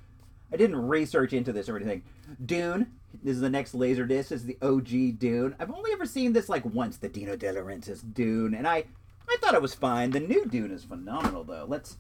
I 0.53 0.57
didn't 0.57 0.87
research 0.87 1.33
into 1.33 1.53
this 1.53 1.69
or 1.69 1.77
anything. 1.77 2.03
Dune. 2.45 2.93
This 3.23 3.37
is 3.37 3.41
the 3.41 3.51
next 3.51 3.75
laser 3.75 4.05
disc. 4.07 4.29
This 4.29 4.43
is 4.43 4.47
the 4.47 4.59
OG 4.61 5.19
Dune. 5.19 5.57
I've 5.59 5.71
only 5.71 5.93
ever 5.93 6.05
seen 6.05 6.33
this 6.33 6.49
like 6.49 6.65
once, 6.65 6.99
the 6.99 7.09
Dino 7.09 7.35
De 7.35 7.47
Laurentiis 7.47 8.13
Dune, 8.13 8.55
and 8.55 8.69
I 8.69 8.85
I 9.27 9.37
thought 9.41 9.55
it 9.55 9.63
was 9.63 9.75
fine. 9.75 10.11
The 10.11 10.21
new 10.21 10.45
Dune 10.45 10.71
is 10.71 10.85
phenomenal 10.85 11.45
though. 11.45 11.65
Let's 11.67 11.97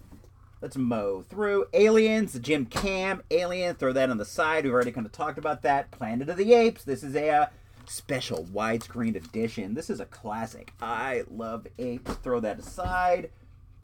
let's 0.60 0.76
mow 0.76 1.22
through 1.22 1.66
Aliens, 1.72 2.38
Jim 2.38 2.66
Cam, 2.66 3.22
Alien. 3.30 3.76
Throw 3.76 3.94
that 3.94 4.10
on 4.10 4.18
the 4.18 4.26
side. 4.26 4.64
We've 4.64 4.74
already 4.74 4.92
kind 4.92 5.06
of 5.06 5.12
talked 5.12 5.38
about 5.38 5.62
that. 5.62 5.90
Planet 5.90 6.28
of 6.28 6.36
the 6.36 6.52
Apes. 6.52 6.84
This 6.84 7.02
is 7.02 7.16
a 7.16 7.30
uh, 7.30 7.46
special 7.90 8.44
widescreen 8.44 9.16
edition. 9.16 9.74
This 9.74 9.90
is 9.90 10.00
a 10.00 10.06
classic. 10.06 10.72
I 10.80 11.24
love 11.30 11.66
apes. 11.78 12.14
Throw 12.14 12.40
that 12.40 12.58
aside. 12.58 13.30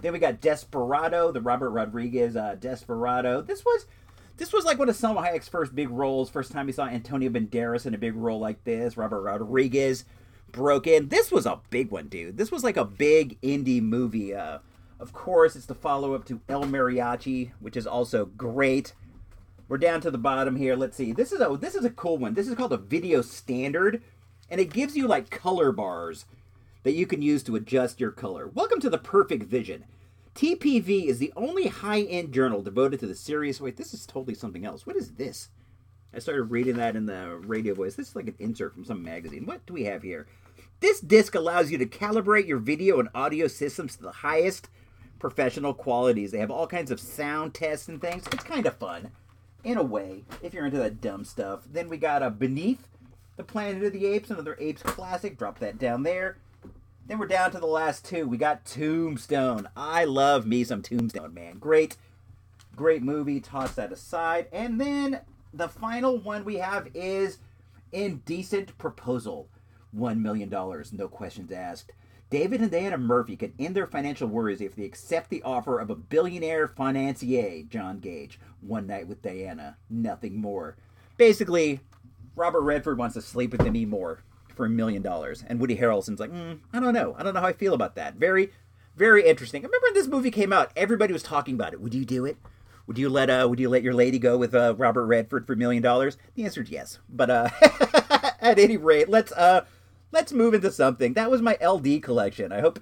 Then 0.00 0.12
we 0.12 0.18
got 0.18 0.40
Desperado, 0.40 1.30
the 1.32 1.40
Robert 1.40 1.70
Rodriguez 1.70 2.36
uh, 2.36 2.56
Desperado. 2.58 3.42
This 3.42 3.64
was 3.64 3.86
this 4.36 4.52
was 4.52 4.64
like 4.64 4.78
one 4.78 4.88
of 4.88 4.96
Salma 4.96 5.22
Hayek's 5.22 5.48
first 5.48 5.74
big 5.74 5.90
roles. 5.90 6.30
First 6.30 6.52
time 6.52 6.66
we 6.66 6.72
saw 6.72 6.86
Antonio 6.86 7.28
Banderas 7.28 7.84
in 7.84 7.94
a 7.94 7.98
big 7.98 8.16
role 8.16 8.40
like 8.40 8.64
this. 8.64 8.96
Robert 8.96 9.20
Rodriguez 9.20 10.04
broke 10.50 10.86
in. 10.86 11.08
This 11.08 11.30
was 11.30 11.44
a 11.44 11.60
big 11.68 11.90
one, 11.90 12.08
dude. 12.08 12.38
This 12.38 12.50
was 12.50 12.64
like 12.64 12.78
a 12.78 12.84
big 12.84 13.38
indie 13.42 13.82
movie. 13.82 14.34
Uh, 14.34 14.60
of 14.98 15.12
course, 15.12 15.56
it's 15.56 15.66
the 15.66 15.74
follow 15.74 16.14
up 16.14 16.24
to 16.26 16.40
El 16.48 16.64
Mariachi, 16.64 17.50
which 17.60 17.76
is 17.76 17.86
also 17.86 18.24
great. 18.24 18.94
We're 19.70 19.78
down 19.78 20.00
to 20.00 20.10
the 20.10 20.18
bottom 20.18 20.56
here. 20.56 20.74
Let's 20.74 20.96
see. 20.96 21.12
This 21.12 21.30
is 21.30 21.40
a 21.40 21.56
this 21.56 21.76
is 21.76 21.84
a 21.84 21.90
cool 21.90 22.18
one. 22.18 22.34
This 22.34 22.48
is 22.48 22.56
called 22.56 22.72
a 22.72 22.76
video 22.76 23.22
standard, 23.22 24.02
and 24.50 24.60
it 24.60 24.72
gives 24.72 24.96
you 24.96 25.06
like 25.06 25.30
color 25.30 25.70
bars 25.70 26.24
that 26.82 26.94
you 26.94 27.06
can 27.06 27.22
use 27.22 27.44
to 27.44 27.54
adjust 27.54 28.00
your 28.00 28.10
color. 28.10 28.48
Welcome 28.48 28.80
to 28.80 28.90
the 28.90 28.98
Perfect 28.98 29.44
Vision. 29.44 29.84
TPV 30.34 31.04
is 31.04 31.20
the 31.20 31.32
only 31.36 31.68
high-end 31.68 32.34
journal 32.34 32.62
devoted 32.62 32.98
to 32.98 33.06
the 33.06 33.14
serious. 33.14 33.60
Wait, 33.60 33.76
this 33.76 33.94
is 33.94 34.06
totally 34.06 34.34
something 34.34 34.66
else. 34.66 34.88
What 34.88 34.96
is 34.96 35.12
this? 35.12 35.50
I 36.12 36.18
started 36.18 36.50
reading 36.50 36.74
that 36.78 36.96
in 36.96 37.06
the 37.06 37.36
radio 37.36 37.72
voice. 37.72 37.94
This 37.94 38.08
is 38.08 38.16
like 38.16 38.26
an 38.26 38.34
insert 38.40 38.74
from 38.74 38.84
some 38.84 39.04
magazine. 39.04 39.46
What 39.46 39.64
do 39.66 39.72
we 39.72 39.84
have 39.84 40.02
here? 40.02 40.26
This 40.80 40.98
disc 40.98 41.36
allows 41.36 41.70
you 41.70 41.78
to 41.78 41.86
calibrate 41.86 42.48
your 42.48 42.58
video 42.58 42.98
and 42.98 43.08
audio 43.14 43.46
systems 43.46 43.94
to 43.94 44.02
the 44.02 44.10
highest 44.10 44.68
professional 45.20 45.74
qualities. 45.74 46.32
They 46.32 46.40
have 46.40 46.50
all 46.50 46.66
kinds 46.66 46.90
of 46.90 46.98
sound 46.98 47.54
tests 47.54 47.86
and 47.86 48.00
things. 48.00 48.24
It's 48.32 48.42
kind 48.42 48.66
of 48.66 48.76
fun 48.76 49.12
in 49.64 49.76
a 49.78 49.82
way, 49.82 50.24
if 50.42 50.54
you're 50.54 50.66
into 50.66 50.78
that 50.78 51.00
dumb 51.00 51.24
stuff. 51.24 51.60
Then 51.70 51.88
we 51.88 51.96
got 51.96 52.22
a 52.22 52.30
Beneath 52.30 52.86
the 53.36 53.44
Planet 53.44 53.82
of 53.82 53.92
the 53.92 54.06
Apes, 54.06 54.30
another 54.30 54.56
Apes 54.60 54.82
classic. 54.82 55.38
Drop 55.38 55.58
that 55.58 55.78
down 55.78 56.02
there. 56.02 56.36
Then 57.06 57.18
we're 57.18 57.26
down 57.26 57.50
to 57.52 57.58
the 57.58 57.66
last 57.66 58.04
two. 58.04 58.28
We 58.28 58.36
got 58.36 58.64
Tombstone. 58.64 59.68
I 59.76 60.04
love 60.04 60.46
me 60.46 60.62
some 60.64 60.82
Tombstone, 60.82 61.34
man. 61.34 61.58
Great, 61.58 61.96
great 62.76 63.02
movie. 63.02 63.40
Toss 63.40 63.74
that 63.74 63.92
aside. 63.92 64.46
And 64.52 64.80
then 64.80 65.20
the 65.52 65.68
final 65.68 66.18
one 66.18 66.44
we 66.44 66.58
have 66.58 66.88
is 66.94 67.38
Indecent 67.92 68.78
Proposal. 68.78 69.48
$1 69.96 70.20
million, 70.20 70.48
no 70.92 71.08
questions 71.08 71.50
asked. 71.50 71.92
David 72.30 72.60
and 72.60 72.70
Diana 72.70 72.96
Murphy 72.96 73.36
can 73.36 73.52
end 73.58 73.74
their 73.74 73.88
financial 73.88 74.28
worries 74.28 74.60
if 74.60 74.76
they 74.76 74.84
accept 74.84 75.30
the 75.30 75.42
offer 75.42 75.80
of 75.80 75.90
a 75.90 75.96
billionaire 75.96 76.68
financier, 76.68 77.64
John 77.64 77.98
Gage. 77.98 78.38
One 78.60 78.86
night 78.86 79.08
with 79.08 79.22
Diana, 79.22 79.76
nothing 79.88 80.40
more. 80.40 80.76
Basically, 81.16 81.80
Robert 82.36 82.60
Redford 82.60 82.98
wants 82.98 83.14
to 83.14 83.22
sleep 83.22 83.52
with 83.52 83.64
Demi 83.64 83.86
Moore 83.86 84.22
for 84.54 84.66
a 84.66 84.70
million 84.70 85.02
dollars, 85.02 85.44
and 85.46 85.60
Woody 85.60 85.76
Harrelson's 85.76 86.20
like, 86.20 86.30
mm, 86.30 86.58
I 86.72 86.80
don't 86.80 86.94
know, 86.94 87.14
I 87.18 87.22
don't 87.22 87.34
know 87.34 87.40
how 87.40 87.46
I 87.46 87.52
feel 87.52 87.74
about 87.74 87.94
that. 87.96 88.16
Very, 88.16 88.50
very 88.96 89.26
interesting. 89.26 89.62
I 89.62 89.66
remember 89.66 89.86
when 89.86 89.94
this 89.94 90.08
movie 90.08 90.30
came 90.30 90.52
out, 90.52 90.72
everybody 90.76 91.12
was 91.12 91.22
talking 91.22 91.54
about 91.54 91.72
it. 91.72 91.80
Would 91.80 91.94
you 91.94 92.04
do 92.04 92.24
it? 92.24 92.36
Would 92.86 92.98
you 92.98 93.08
let 93.08 93.30
uh 93.30 93.46
Would 93.48 93.60
you 93.60 93.68
let 93.68 93.82
your 93.82 93.94
lady 93.94 94.18
go 94.18 94.36
with 94.36 94.54
uh, 94.54 94.74
Robert 94.76 95.06
Redford 95.06 95.46
for 95.46 95.52
a 95.52 95.56
million 95.56 95.82
dollars? 95.82 96.18
The 96.34 96.44
answer 96.44 96.62
is 96.62 96.70
yes. 96.70 96.98
But 97.08 97.30
uh, 97.30 97.48
at 98.40 98.58
any 98.58 98.76
rate, 98.76 99.08
let's 99.08 99.32
uh 99.32 99.64
let's 100.10 100.32
move 100.32 100.54
into 100.54 100.72
something. 100.72 101.14
That 101.14 101.30
was 101.30 101.40
my 101.40 101.56
LD 101.64 102.02
collection. 102.02 102.52
I 102.52 102.60
hope 102.60 102.80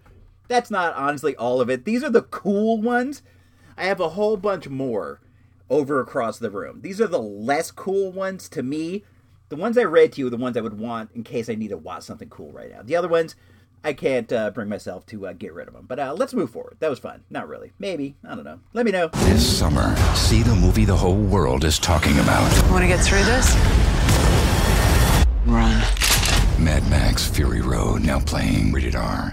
that's 0.48 0.70
not 0.70 0.94
honestly 0.94 1.36
all 1.36 1.60
of 1.60 1.68
it. 1.68 1.84
These 1.84 2.02
are 2.02 2.10
the 2.10 2.22
cool 2.22 2.80
ones. 2.80 3.22
I 3.76 3.84
have 3.84 4.00
a 4.00 4.10
whole 4.10 4.36
bunch 4.36 4.68
more 4.68 5.20
over 5.70 6.00
across 6.00 6.38
the 6.38 6.50
room. 6.50 6.80
These 6.82 7.00
are 7.00 7.06
the 7.06 7.20
less 7.20 7.70
cool 7.70 8.12
ones 8.12 8.48
to 8.50 8.62
me. 8.62 9.04
The 9.48 9.56
ones 9.56 9.78
I 9.78 9.84
read 9.84 10.12
to 10.12 10.20
you 10.20 10.26
are 10.26 10.30
the 10.30 10.36
ones 10.36 10.56
I 10.56 10.60
would 10.60 10.78
want 10.78 11.10
in 11.14 11.24
case 11.24 11.48
I 11.48 11.54
need 11.54 11.68
to 11.68 11.76
watch 11.76 12.02
something 12.02 12.28
cool 12.28 12.52
right 12.52 12.70
now. 12.70 12.82
The 12.82 12.96
other 12.96 13.08
ones, 13.08 13.34
I 13.82 13.92
can't 13.92 14.30
uh, 14.32 14.50
bring 14.50 14.68
myself 14.68 15.06
to 15.06 15.26
uh, 15.26 15.32
get 15.32 15.54
rid 15.54 15.68
of 15.68 15.74
them. 15.74 15.86
But 15.88 15.98
uh, 15.98 16.14
let's 16.14 16.34
move 16.34 16.50
forward. 16.50 16.76
That 16.80 16.90
was 16.90 16.98
fun. 16.98 17.24
Not 17.30 17.48
really. 17.48 17.72
Maybe. 17.78 18.16
I 18.24 18.34
don't 18.34 18.44
know. 18.44 18.60
Let 18.72 18.84
me 18.84 18.92
know. 18.92 19.08
This 19.08 19.58
summer, 19.58 19.96
see 20.14 20.42
the 20.42 20.54
movie 20.54 20.84
the 20.84 20.96
whole 20.96 21.16
world 21.16 21.64
is 21.64 21.78
talking 21.78 22.18
about. 22.18 22.70
Want 22.70 22.82
to 22.82 22.88
get 22.88 23.00
through 23.00 23.24
this? 23.24 23.54
Run. 25.46 25.82
Mad 26.62 26.88
Max 26.90 27.26
Fury 27.26 27.60
Road, 27.60 28.02
now 28.02 28.20
playing 28.20 28.72
rated 28.72 28.96
R. 28.96 29.32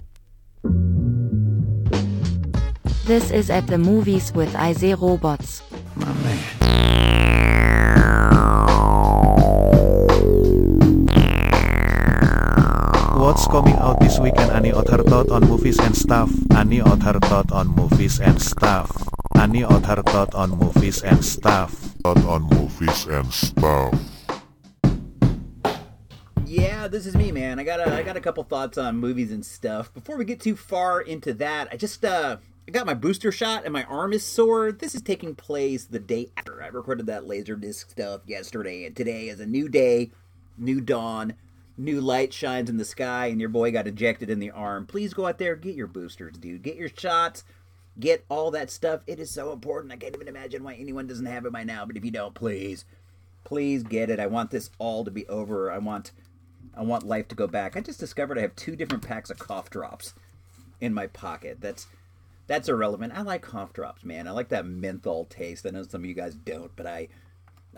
This 3.05 3.31
is 3.31 3.49
at 3.49 3.67
the 3.67 3.77
movies 3.77 4.31
with 4.33 4.55
IC 4.55 4.99
Robots. 4.99 5.61
My 5.95 6.11
man. 6.11 6.37
What's 13.17 13.47
coming 13.47 13.75
out 13.75 13.99
this 14.01 14.19
weekend? 14.19 14.51
Any 14.51 14.73
other 14.73 15.03
thought 15.03 15.29
on 15.31 15.47
movies 15.47 15.79
and 15.79 15.95
stuff? 15.95 16.29
Any 16.51 16.81
other 16.81 17.19
thought 17.19 17.51
on 17.51 17.67
movies 17.67 18.19
and 18.19 18.41
stuff? 18.41 18.91
Any 19.37 19.63
other 19.63 20.03
thought 20.03 20.35
on 20.35 20.51
movies 20.51 21.01
and 21.01 21.23
stuff? 21.23 21.71
Thought 22.03 22.23
on 22.25 22.43
movies 22.43 23.05
and 23.07 23.31
stuff. 23.33 23.95
Yeah, 26.45 26.87
this 26.87 27.05
is 27.05 27.15
me, 27.15 27.31
man. 27.31 27.57
I 27.59 27.63
got 27.63 27.79
a, 27.79 27.93
I 27.93 28.03
got 28.03 28.17
a 28.17 28.21
couple 28.21 28.43
thoughts 28.43 28.77
on 28.77 28.97
movies 28.97 29.31
and 29.31 29.45
stuff. 29.45 29.93
Before 29.93 30.17
we 30.17 30.25
get 30.25 30.39
too 30.41 30.55
far 30.55 31.01
into 31.01 31.33
that, 31.35 31.69
I 31.71 31.77
just 31.77 32.03
uh 32.03 32.37
I 32.67 32.71
got 32.71 32.87
my 32.87 32.95
booster 32.95 33.31
shot 33.31 33.63
and 33.63 33.73
my 33.73 33.83
arm 33.83 34.11
is 34.11 34.25
sore. 34.25 34.71
This 34.71 34.95
is 34.95 35.03
taking 35.03 35.35
place 35.35 35.85
the 35.85 35.99
day 35.99 36.31
after. 36.35 36.63
I 36.63 36.67
recorded 36.67 37.05
that 37.05 37.27
laser 37.27 37.55
disc 37.55 37.91
stuff 37.91 38.21
yesterday, 38.25 38.85
and 38.85 38.95
today 38.95 39.29
is 39.29 39.39
a 39.39 39.45
new 39.45 39.69
day, 39.69 40.09
new 40.57 40.81
dawn, 40.81 41.35
new 41.77 42.01
light 42.01 42.33
shines 42.33 42.67
in 42.67 42.77
the 42.77 42.85
sky, 42.85 43.27
and 43.27 43.39
your 43.39 43.49
boy 43.49 43.71
got 43.71 43.85
ejected 43.85 44.31
in 44.31 44.39
the 44.39 44.49
arm. 44.49 44.87
Please 44.87 45.13
go 45.13 45.27
out 45.27 45.37
there, 45.37 45.55
get 45.55 45.75
your 45.75 45.85
boosters, 45.85 46.37
dude. 46.37 46.63
Get 46.63 46.75
your 46.75 46.89
shots. 46.89 47.43
Get 47.99 48.25
all 48.29 48.49
that 48.51 48.71
stuff. 48.71 49.01
It 49.05 49.19
is 49.19 49.29
so 49.29 49.53
important. 49.53 49.93
I 49.93 49.97
can't 49.97 50.15
even 50.15 50.27
imagine 50.27 50.63
why 50.63 50.73
anyone 50.73 51.05
doesn't 51.05 51.25
have 51.27 51.45
it 51.45 51.53
by 51.53 51.63
now. 51.63 51.85
But 51.85 51.97
if 51.97 52.03
you 52.03 52.11
don't, 52.11 52.33
please, 52.33 52.83
please 53.43 53.83
get 53.83 54.09
it. 54.09 54.19
I 54.19 54.25
want 54.25 54.49
this 54.49 54.71
all 54.79 55.05
to 55.05 55.11
be 55.11 55.27
over. 55.27 55.71
I 55.71 55.77
want 55.77 56.11
I 56.75 56.81
want 56.81 57.03
life 57.03 57.27
to 57.29 57.35
go 57.35 57.47
back. 57.47 57.77
I 57.77 57.81
just 57.81 57.99
discovered 57.99 58.37
I 58.37 58.41
have 58.41 58.55
two 58.55 58.75
different 58.75 59.07
packs 59.07 59.29
of 59.29 59.37
cough 59.37 59.69
drops 59.69 60.13
in 60.81 60.93
my 60.93 61.07
pocket. 61.07 61.59
That's 61.61 61.87
that's 62.47 62.69
irrelevant. 62.69 63.13
I 63.15 63.21
like 63.21 63.41
cough 63.41 63.73
drops, 63.73 64.03
man. 64.03 64.27
I 64.27 64.31
like 64.31 64.49
that 64.49 64.65
menthol 64.65 65.25
taste. 65.25 65.65
I 65.65 65.71
know 65.71 65.83
some 65.83 66.01
of 66.01 66.05
you 66.05 66.13
guys 66.13 66.35
don't, 66.35 66.75
but 66.75 66.85
I 66.85 67.07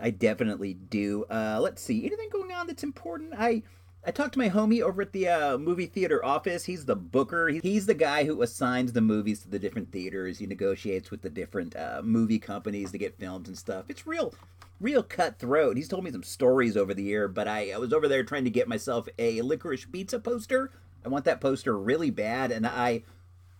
I 0.00 0.10
definitely 0.10 0.74
do. 0.74 1.24
Uh, 1.24 1.58
let's 1.60 1.82
see. 1.82 2.04
Anything 2.06 2.28
going 2.30 2.52
on 2.52 2.66
that's 2.66 2.82
important? 2.84 3.34
I 3.36 3.62
I 4.06 4.10
talked 4.10 4.34
to 4.34 4.38
my 4.38 4.48
homie 4.48 4.80
over 4.80 5.02
at 5.02 5.12
the 5.12 5.28
uh, 5.28 5.58
movie 5.58 5.86
theater 5.86 6.24
office. 6.24 6.64
He's 6.64 6.84
the 6.84 6.96
booker. 6.96 7.48
He's 7.48 7.86
the 7.86 7.94
guy 7.94 8.24
who 8.24 8.40
assigns 8.42 8.92
the 8.92 9.00
movies 9.00 9.40
to 9.40 9.48
the 9.48 9.58
different 9.58 9.90
theaters. 9.90 10.38
He 10.38 10.46
negotiates 10.46 11.10
with 11.10 11.22
the 11.22 11.30
different 11.30 11.74
uh, 11.74 12.00
movie 12.04 12.38
companies 12.38 12.92
to 12.92 12.98
get 12.98 13.18
films 13.18 13.48
and 13.48 13.58
stuff. 13.58 13.86
It's 13.88 14.06
real, 14.06 14.34
real 14.80 15.02
cutthroat. 15.02 15.76
He's 15.76 15.88
told 15.88 16.04
me 16.04 16.12
some 16.12 16.22
stories 16.22 16.76
over 16.76 16.94
the 16.94 17.02
year, 17.02 17.26
but 17.26 17.48
I, 17.48 17.72
I 17.72 17.78
was 17.78 17.92
over 17.92 18.06
there 18.06 18.22
trying 18.22 18.44
to 18.44 18.50
get 18.50 18.68
myself 18.68 19.08
a 19.18 19.42
licorice 19.42 19.84
pizza 19.84 20.18
poster. 20.20 20.70
I 21.04 21.08
want 21.08 21.24
that 21.24 21.40
poster 21.40 21.76
really 21.76 22.10
bad, 22.10 22.52
and 22.52 22.66
I 22.66 23.02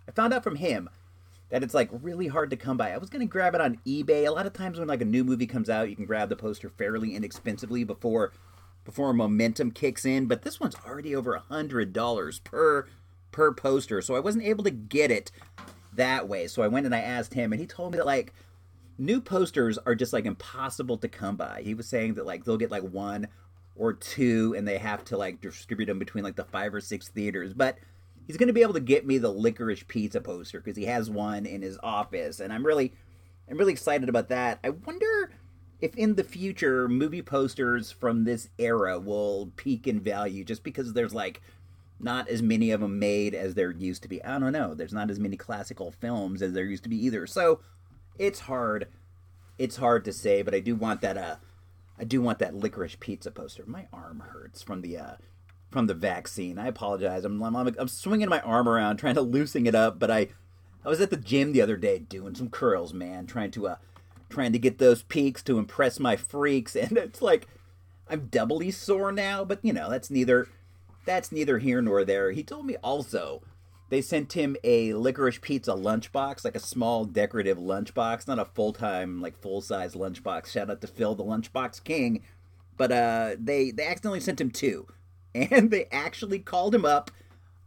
I 0.08 0.12
found 0.12 0.32
out 0.32 0.44
from 0.44 0.56
him 0.56 0.88
that 1.50 1.62
it's 1.62 1.74
like 1.74 1.88
really 1.92 2.26
hard 2.26 2.50
to 2.50 2.56
come 2.56 2.76
by. 2.76 2.92
I 2.92 2.98
was 2.98 3.10
gonna 3.10 3.26
grab 3.26 3.54
it 3.54 3.60
on 3.60 3.78
eBay. 3.86 4.26
A 4.26 4.30
lot 4.30 4.46
of 4.46 4.52
times 4.52 4.78
when 4.78 4.88
like 4.88 5.00
a 5.00 5.06
new 5.06 5.24
movie 5.24 5.46
comes 5.46 5.70
out, 5.70 5.88
you 5.88 5.96
can 5.96 6.04
grab 6.04 6.28
the 6.28 6.36
poster 6.36 6.68
fairly 6.68 7.14
inexpensively 7.14 7.84
before 7.84 8.32
before 8.84 9.12
momentum 9.12 9.70
kicks 9.70 10.04
in. 10.04 10.26
But 10.26 10.42
this 10.42 10.60
one's 10.60 10.76
already 10.86 11.14
over 11.14 11.34
a 11.34 11.40
hundred 11.40 11.92
dollars 11.92 12.38
per 12.40 12.86
per 13.32 13.52
poster, 13.52 14.02
so 14.02 14.14
I 14.14 14.20
wasn't 14.20 14.44
able 14.44 14.64
to 14.64 14.70
get 14.70 15.10
it 15.10 15.30
that 15.94 16.28
way. 16.28 16.46
So 16.46 16.62
I 16.62 16.68
went 16.68 16.86
and 16.86 16.94
I 16.94 17.00
asked 17.00 17.34
him, 17.34 17.52
and 17.52 17.60
he 17.60 17.66
told 17.66 17.92
me 17.92 17.98
that 17.98 18.06
like 18.06 18.32
new 18.98 19.20
posters 19.20 19.78
are 19.78 19.94
just 19.94 20.12
like 20.12 20.26
impossible 20.26 20.98
to 20.98 21.08
come 21.08 21.36
by. 21.36 21.62
He 21.64 21.74
was 21.74 21.88
saying 21.88 22.14
that 22.14 22.26
like 22.26 22.44
they'll 22.44 22.56
get 22.56 22.70
like 22.70 22.82
one 22.82 23.28
or 23.76 23.92
two, 23.92 24.54
and 24.56 24.66
they 24.66 24.78
have 24.78 25.04
to 25.06 25.16
like 25.16 25.40
distribute 25.40 25.86
them 25.86 25.98
between 25.98 26.24
like 26.24 26.36
the 26.36 26.44
five 26.44 26.74
or 26.74 26.80
six 26.80 27.08
theaters, 27.08 27.54
but 27.54 27.78
he's 28.28 28.36
going 28.36 28.46
to 28.46 28.52
be 28.52 28.62
able 28.62 28.74
to 28.74 28.80
get 28.80 29.04
me 29.04 29.18
the 29.18 29.32
licorice 29.32 29.82
pizza 29.88 30.20
poster 30.20 30.60
because 30.60 30.76
he 30.76 30.84
has 30.84 31.10
one 31.10 31.44
in 31.46 31.62
his 31.62 31.78
office 31.82 32.38
and 32.38 32.52
i'm 32.52 32.64
really 32.64 32.92
i'm 33.50 33.58
really 33.58 33.72
excited 33.72 34.08
about 34.08 34.28
that. 34.28 34.60
I 34.62 34.70
wonder 34.70 35.32
if 35.80 35.94
in 35.96 36.16
the 36.16 36.24
future 36.24 36.88
movie 36.88 37.22
posters 37.22 37.90
from 37.90 38.24
this 38.24 38.48
era 38.58 38.98
will 38.98 39.52
peak 39.56 39.86
in 39.86 40.00
value 40.00 40.44
just 40.44 40.62
because 40.62 40.92
there's 40.92 41.14
like 41.14 41.40
not 42.00 42.28
as 42.28 42.42
many 42.42 42.70
of 42.70 42.80
them 42.80 42.98
made 42.98 43.34
as 43.34 43.54
there 43.54 43.72
used 43.72 44.02
to 44.02 44.08
be. 44.08 44.22
I 44.22 44.38
don't 44.38 44.52
know. 44.52 44.74
There's 44.74 44.92
not 44.92 45.10
as 45.10 45.18
many 45.18 45.36
classical 45.36 45.90
films 45.90 46.42
as 46.42 46.52
there 46.52 46.64
used 46.64 46.84
to 46.84 46.88
be 46.88 47.04
either. 47.04 47.26
So 47.26 47.60
it's 48.18 48.40
hard. 48.40 48.88
It's 49.56 49.76
hard 49.76 50.04
to 50.04 50.12
say 50.12 50.42
but 50.42 50.54
i 50.54 50.60
do 50.60 50.76
want 50.76 51.00
that 51.00 51.16
uh 51.16 51.36
i 51.98 52.04
do 52.04 52.20
want 52.20 52.38
that 52.40 52.54
licorice 52.54 52.96
pizza 53.00 53.30
poster. 53.30 53.64
My 53.66 53.86
arm 53.92 54.22
hurts 54.32 54.62
from 54.62 54.82
the 54.82 54.98
uh 54.98 55.14
from 55.70 55.86
the 55.86 55.94
vaccine. 55.94 56.58
I 56.58 56.68
apologize. 56.68 57.24
I'm, 57.24 57.42
I'm, 57.42 57.56
I'm 57.56 57.88
swinging 57.88 58.28
my 58.28 58.40
arm 58.40 58.68
around 58.68 58.96
trying 58.96 59.14
to 59.14 59.22
loosen 59.22 59.66
it 59.66 59.74
up, 59.74 59.98
but 59.98 60.10
I 60.10 60.28
I 60.84 60.88
was 60.88 61.00
at 61.00 61.10
the 61.10 61.16
gym 61.16 61.52
the 61.52 61.60
other 61.60 61.76
day 61.76 61.98
doing 61.98 62.34
some 62.34 62.48
curls, 62.48 62.94
man, 62.94 63.26
trying 63.26 63.50
to 63.52 63.68
uh 63.68 63.76
trying 64.30 64.52
to 64.52 64.58
get 64.58 64.78
those 64.78 65.02
peaks 65.02 65.42
to 65.42 65.58
impress 65.58 65.98
my 65.98 66.16
freaks 66.16 66.76
and 66.76 66.96
it's 66.96 67.22
like 67.22 67.46
I'm 68.10 68.26
doubly 68.26 68.70
sore 68.70 69.12
now, 69.12 69.44
but 69.44 69.60
you 69.62 69.72
know, 69.72 69.90
that's 69.90 70.10
neither 70.10 70.48
that's 71.04 71.32
neither 71.32 71.58
here 71.58 71.82
nor 71.82 72.04
there. 72.04 72.32
He 72.32 72.42
told 72.42 72.66
me 72.66 72.76
also 72.76 73.42
they 73.90 74.02
sent 74.02 74.34
him 74.34 74.56
a 74.64 74.92
licorice 74.94 75.40
pizza 75.40 75.72
lunchbox, 75.72 76.44
like 76.44 76.56
a 76.56 76.60
small 76.60 77.04
decorative 77.06 77.58
lunchbox, 77.58 78.26
not 78.26 78.38
a 78.38 78.44
full 78.44 78.72
time, 78.72 79.22
like 79.22 79.40
full 79.40 79.60
size 79.60 79.94
lunchbox. 79.94 80.46
Shout 80.46 80.70
out 80.70 80.80
to 80.82 80.86
Phil, 80.86 81.14
the 81.14 81.24
lunchbox 81.24 81.84
king. 81.84 82.22
But 82.76 82.92
uh, 82.92 83.36
they 83.38 83.70
they 83.70 83.86
accidentally 83.86 84.20
sent 84.20 84.40
him 84.40 84.50
two 84.50 84.86
and 85.34 85.70
they 85.70 85.86
actually 85.92 86.38
called 86.38 86.74
him 86.74 86.84
up 86.84 87.10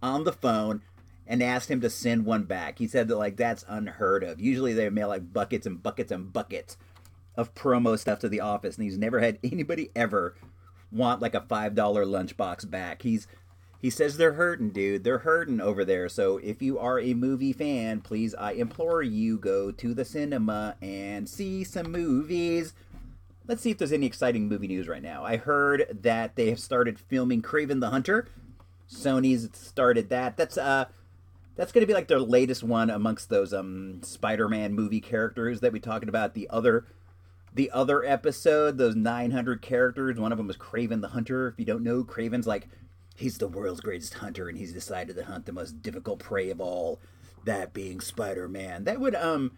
on 0.02 0.24
the 0.24 0.34
phone 0.34 0.82
and 1.28 1.42
asked 1.42 1.70
him 1.70 1.82
to 1.82 1.90
send 1.90 2.26
one 2.26 2.44
back. 2.44 2.80
He 2.80 2.88
said 2.88 3.08
that 3.08 3.18
like 3.18 3.38
that's 3.38 3.66
unheard 3.68 4.24
of. 4.24 4.40
Usually 4.40 4.74
they 4.74 4.90
mail 4.90 5.08
like 5.08 5.32
buckets 5.32 5.66
and 5.66 5.82
buckets 5.82 6.12
and 6.12 6.32
buckets 6.32 6.78
of 7.36 7.54
promo 7.54 7.98
stuff 7.98 8.20
to 8.20 8.30
the 8.30 8.42
office, 8.42 8.76
and 8.76 8.84
he's 8.84 8.98
never 8.98 9.20
had 9.20 9.40
anybody 9.44 9.90
ever 9.96 10.36
want 10.92 11.22
like 11.22 11.34
a 11.34 11.42
five 11.42 11.76
dollar 11.76 12.06
lunchbox 12.06 12.70
back. 12.70 13.04
He's 13.04 13.28
he 13.80 13.90
says 13.90 14.18
they're 14.18 14.34
hurting, 14.34 14.70
dude. 14.72 15.04
They're 15.04 15.20
hurting 15.20 15.60
over 15.60 15.84
there. 15.84 16.08
So 16.08 16.38
if 16.38 16.62
you 16.62 16.78
are 16.78 17.00
a 17.00 17.16
movie 17.16 17.54
fan, 17.54 18.02
please 18.02 18.36
I 18.36 18.52
implore 18.52 19.02
you 19.02 19.38
go 19.38 19.72
to 19.72 19.94
the 19.94 20.06
cinema 20.06 20.76
and 20.82 21.28
see 21.28 21.64
some 21.64 21.92
movies. 21.92 22.74
Let's 23.48 23.62
see 23.62 23.72
if 23.72 23.78
there's 23.78 23.92
any 23.92 24.06
exciting 24.06 24.48
movie 24.48 24.68
news 24.68 24.88
right 24.88 25.02
now. 25.02 25.24
I 25.24 25.38
heard 25.38 26.00
that 26.04 26.36
they 26.36 26.50
have 26.50 26.60
started 26.60 27.00
filming 27.00 27.42
Kraven 27.42 27.80
the 27.80 27.90
Hunter. 27.90 28.28
Sony's 28.90 29.50
started 29.54 30.10
that. 30.10 30.38
That's 30.38 30.58
uh 30.58 30.86
that's 31.56 31.72
going 31.72 31.82
to 31.82 31.88
be 31.88 31.94
like 31.94 32.08
their 32.08 32.20
latest 32.20 32.64
one 32.64 32.90
amongst 32.90 33.30
those 33.30 33.54
um 33.54 34.02
Spider-Man 34.04 34.74
movie 34.74 35.02
characters 35.02 35.60
that 35.62 35.74
we 35.74 35.80
talked 35.80 36.08
about 36.08 36.34
the 36.34 36.50
other 36.50 36.86
the 37.54 37.72
other 37.72 38.06
episode, 38.06 38.78
those 38.78 38.96
900 38.96 39.62
characters. 39.62 40.18
One 40.18 40.32
of 40.32 40.38
them 40.38 40.48
was 40.48 40.56
Kraven 40.58 41.02
the 41.02 41.10
Hunter. 41.10 41.50
If 41.50 41.60
you 41.60 41.66
don't 41.66 41.84
know, 41.84 42.04
Kraven's 42.04 42.48
like 42.48 42.68
he's 43.16 43.38
the 43.38 43.48
world's 43.48 43.82
greatest 43.82 44.16
hunter 44.16 44.50
and 44.50 44.58
he's 44.58 44.74
decided 44.74 45.16
to 45.16 45.26
hunt 45.26 45.46
the 45.46 45.52
most 45.52 45.82
difficult 45.82 46.20
prey 46.20 46.50
of 46.50 46.62
all, 46.62 47.00
that 47.46 47.74
being 47.74 48.00
Spider-Man. 48.00 48.86
That 48.86 49.00
would 49.00 49.16
um 49.16 49.58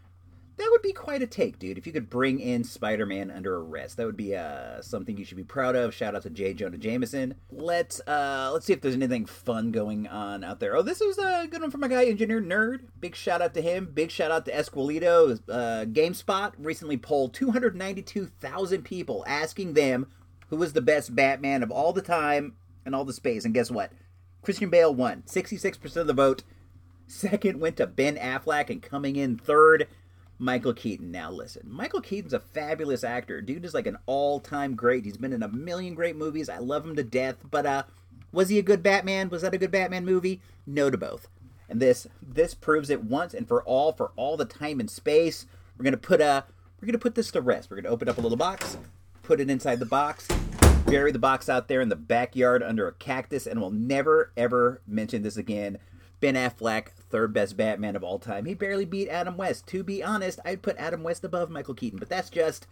that 0.58 0.68
would 0.72 0.82
be 0.82 0.94
quite 0.94 1.22
a 1.22 1.28
take, 1.28 1.58
dude. 1.58 1.78
If 1.78 1.88
you 1.88 1.94
could 1.94 2.10
bring 2.10 2.40
in 2.40 2.64
Spider-Man 2.64 3.32
under 3.32 3.58
arrest, 3.58 3.98
that 3.98 4.06
would 4.06 4.18
be 4.18 4.36
uh, 4.36 4.82
something 4.82 5.18
you 5.18 5.26
should 5.26 5.38
be 5.38 5.44
proud 5.44 5.76
of. 5.76 5.94
Shout 5.94 6.16
out 6.16 6.24
to 6.24 6.30
J. 6.30 6.54
Jonah 6.54 6.78
Jameson. 6.78 7.36
Let's 7.52 8.00
uh, 8.08 8.52
let's 8.54 8.66
see 8.66 8.74
if 8.74 8.82
there's 8.82 8.94
anything 8.94 9.26
fun 9.26 9.72
going 9.72 10.08
on 10.08 10.44
out 10.44 10.60
there. 10.60 10.76
Oh, 10.76 10.84
this 10.84 11.00
was 11.00 11.18
a 11.18 11.48
good 11.48 11.62
one 11.62 11.72
from 11.72 11.82
my 11.82 11.88
guy 11.88 12.06
Engineer 12.06 12.42
Nerd. 12.42 12.82
Big 13.00 13.16
shout 13.16 13.42
out 13.42 13.54
to 13.56 13.62
him. 13.62 13.90
Big 13.94 14.12
shout 14.12 14.32
out 14.32 14.46
to 14.46 14.56
Esquilito. 14.56 15.32
Uh, 15.50 15.86
GameSpot 15.86 16.54
recently 16.60 16.98
polled 16.98 17.34
292,000 17.34 18.84
people 18.84 19.24
asking 19.28 19.74
them 19.74 20.08
who 20.50 20.58
was 20.58 20.74
the 20.74 20.82
best 20.82 21.16
Batman 21.16 21.64
of 21.64 21.72
all 21.72 21.94
the 21.94 22.02
time 22.02 22.56
and 22.86 22.94
all 22.94 23.06
the 23.06 23.14
space. 23.14 23.44
And 23.44 23.54
guess 23.54 23.72
what? 23.72 23.92
Christian 24.44 24.70
Bale 24.70 24.94
won. 24.94 25.24
66% 25.24 25.96
of 25.96 26.08
the 26.08 26.14
vote. 26.14 26.44
Second 27.08 27.60
went 27.60 27.78
to 27.78 27.88
Ben 27.88 28.16
Affleck, 28.18 28.70
and 28.70 28.82
coming 28.82 29.16
in 29.16 29.38
third, 29.38 29.88
Michael 30.44 30.74
Keaton. 30.74 31.10
Now 31.10 31.32
listen, 31.32 31.62
Michael 31.66 32.02
Keaton's 32.02 32.34
a 32.34 32.40
fabulous 32.40 33.06
actor. 33.06 33.42
Dude 33.42 33.64
is 33.64 33.74
like 33.74 33.88
an 33.88 33.98
all-time 34.06 34.76
great. 34.76 35.06
He's 35.06 35.16
been 35.16 35.32
in 35.32 35.42
a 35.42 35.48
million 35.48 35.96
great 35.96 36.18
movies. 36.18 36.50
I 36.50 36.58
love 36.58 36.86
him 36.86 36.98
to 36.98 37.04
death. 37.04 37.38
But 37.50 37.66
uh, 37.66 37.84
was 38.34 38.50
he 38.50 38.60
a 38.60 38.64
good 38.64 38.84
Batman? 38.84 39.30
Was 39.30 39.44
that 39.44 39.54
a 39.54 39.58
good 39.58 39.72
Batman 39.72 40.04
movie? 40.04 40.42
No 40.68 40.90
to 40.90 40.98
both. 40.98 41.30
And 41.70 41.80
this 41.80 42.08
this 42.22 42.54
proves 42.54 42.90
it 42.90 43.06
once 43.06 43.34
and 43.34 43.48
for 43.48 43.64
all 43.64 43.94
for 43.94 44.12
all 44.18 44.36
the 44.36 44.44
time 44.44 44.82
and 44.82 44.90
space. 44.90 45.46
We're 45.78 45.86
gonna 45.86 45.96
put 45.96 46.20
uh 46.20 46.44
we're 46.80 46.88
gonna 46.88 46.98
put 46.98 47.16
this 47.16 47.32
to 47.32 47.42
rest. 47.42 47.72
We're 47.72 47.78
gonna 47.78 47.94
open 47.94 48.10
up 48.10 48.18
a 48.18 48.22
little 48.22 48.38
box, 48.38 48.78
put 49.24 49.40
it 49.40 49.50
inside 49.50 49.80
the 49.80 49.86
box, 49.86 50.28
bury 50.86 51.14
the 51.14 51.20
box 51.20 51.48
out 51.48 51.70
there 51.70 51.80
in 51.80 51.88
the 51.88 51.96
backyard 51.96 52.62
under 52.62 52.86
a 52.86 52.92
cactus, 52.92 53.48
and 53.48 53.62
we'll 53.62 53.72
never 53.72 54.34
ever 54.36 54.82
mention 54.86 55.24
this 55.24 55.38
again. 55.38 55.78
Ben 56.20 56.36
Affleck, 56.36 56.88
third 57.14 57.32
best 57.32 57.56
Batman 57.56 57.96
of 57.96 58.04
all 58.04 58.18
time. 58.18 58.46
He 58.46 58.56
barely 58.56 58.86
beat 58.86 59.08
Adam 59.08 59.38
West. 59.38 59.68
To 59.68 59.84
be 59.84 60.04
honest, 60.04 60.40
I'd 60.44 60.64
put 60.64 60.76
Adam 60.78 61.04
West 61.04 61.24
above 61.24 61.52
Michael 61.52 61.76
Keaton, 61.76 62.00
but 62.00 62.10
that's 62.10 62.32
just 62.32 62.66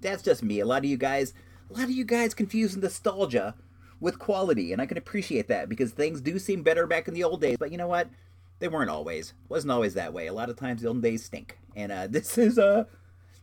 that's 0.00 0.22
just 0.22 0.44
me. 0.44 0.60
A 0.60 0.64
lot 0.64 0.84
of 0.84 0.90
you 0.90 0.96
guys, 0.96 1.34
a 1.68 1.72
lot 1.74 1.82
of 1.82 1.90
you 1.90 2.04
guys 2.04 2.32
confuse 2.32 2.76
nostalgia 2.76 3.56
with 3.98 4.20
quality, 4.20 4.72
and 4.72 4.80
I 4.80 4.86
can 4.86 4.96
appreciate 4.96 5.48
that 5.48 5.68
because 5.68 5.90
things 5.90 6.20
do 6.20 6.38
seem 6.38 6.62
better 6.62 6.86
back 6.86 7.08
in 7.08 7.14
the 7.14 7.24
old 7.24 7.40
days. 7.40 7.56
But 7.58 7.72
you 7.72 7.78
know 7.78 7.88
what? 7.88 8.08
They 8.60 8.68
weren't 8.68 8.90
always. 8.90 9.34
Wasn't 9.48 9.72
always 9.72 9.94
that 9.94 10.12
way. 10.12 10.28
A 10.28 10.32
lot 10.32 10.50
of 10.50 10.56
times 10.56 10.82
the 10.82 10.88
old 10.88 11.02
days 11.02 11.24
stink, 11.24 11.58
and 11.74 11.90
uh, 11.90 12.06
this 12.08 12.38
is 12.38 12.58
a 12.58 12.86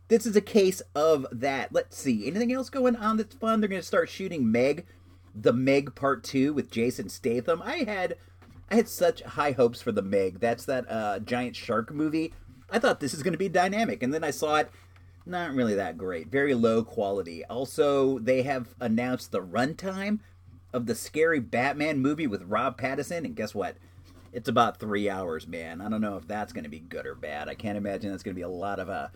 this 0.07 0.25
is 0.25 0.38
a 0.38 0.41
case 0.41 0.81
of 0.95 1.27
that. 1.29 1.73
Let's 1.73 1.97
see. 1.97 2.25
Anything 2.25 2.53
else 2.53 2.69
going 2.69 2.95
on 2.95 3.17
that's 3.17 3.36
fun? 3.36 3.60
They're 3.60 3.67
going 3.67 3.81
to 3.81 3.86
start 3.86 4.07
shooting 4.07 4.49
Meg, 4.49 4.86
the 5.36 5.51
Meg 5.51 5.93
Part 5.93 6.23
Two 6.23 6.53
with 6.53 6.71
Jason 6.71 7.10
Statham. 7.10 7.62
I 7.62 7.79
had 7.79 8.15
I 8.69 8.75
had 8.75 8.89
such 8.89 9.21
high 9.21 9.51
hopes 9.51 9.82
for 9.82 9.91
the 9.91 10.01
Meg. 10.01 10.39
That's 10.39 10.65
that 10.65 10.89
uh, 10.89 11.19
giant 11.19 11.56
shark 11.56 11.91
movie. 11.91 12.34
I 12.69 12.80
thought 12.80 12.99
this 12.99 13.13
is 13.13 13.23
going 13.23 13.34
to 13.34 13.38
be 13.38 13.49
dynamic, 13.49 14.03
and 14.03 14.13
then 14.13 14.23
I 14.23 14.32
saw 14.32 14.58
it. 14.58 14.69
Not 15.25 15.53
really 15.53 15.75
that 15.75 15.97
great. 15.97 16.27
Very 16.27 16.53
low 16.53 16.84
quality. 16.84 17.43
Also, 17.45 18.19
they 18.19 18.43
have 18.43 18.75
announced 18.80 19.32
the 19.32 19.41
runtime 19.41 20.19
of 20.73 20.86
the 20.86 20.95
scary 20.95 21.39
Batman 21.39 21.99
movie 21.99 22.27
with 22.27 22.43
Rob 22.43 22.80
Pattinson, 22.80 23.25
and 23.25 23.36
guess 23.36 23.56
what? 23.56 23.75
It's 24.34 24.49
about 24.49 24.80
three 24.80 25.10
hours, 25.10 25.47
man. 25.47 25.82
I 25.82 25.89
don't 25.89 26.01
know 26.01 26.17
if 26.17 26.27
that's 26.27 26.53
going 26.53 26.65
to 26.65 26.69
be 26.69 26.80
good 26.80 27.06
or 27.06 27.15
bad. 27.15 27.49
I 27.49 27.56
can't 27.56 27.77
imagine 27.77 28.12
that's 28.12 28.23
going 28.23 28.36
to 28.36 28.39
be 28.39 28.43
a 28.43 28.49
lot 28.49 28.80
of 28.80 28.89
a 28.89 28.91
uh, 28.91 29.08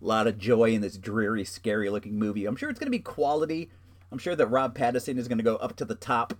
lot 0.00 0.26
of 0.26 0.38
joy 0.38 0.72
in 0.72 0.82
this 0.82 0.98
dreary, 0.98 1.44
scary-looking 1.44 2.18
movie. 2.18 2.44
I'm 2.44 2.56
sure 2.56 2.68
it's 2.68 2.78
going 2.78 2.86
to 2.86 2.98
be 2.98 3.02
quality. 3.02 3.70
I'm 4.12 4.18
sure 4.18 4.36
that 4.36 4.46
Rob 4.46 4.76
Pattinson 4.76 5.18
is 5.18 5.28
going 5.28 5.38
to 5.38 5.44
go 5.44 5.56
up 5.56 5.76
to 5.76 5.84
the 5.84 5.94
top 5.94 6.34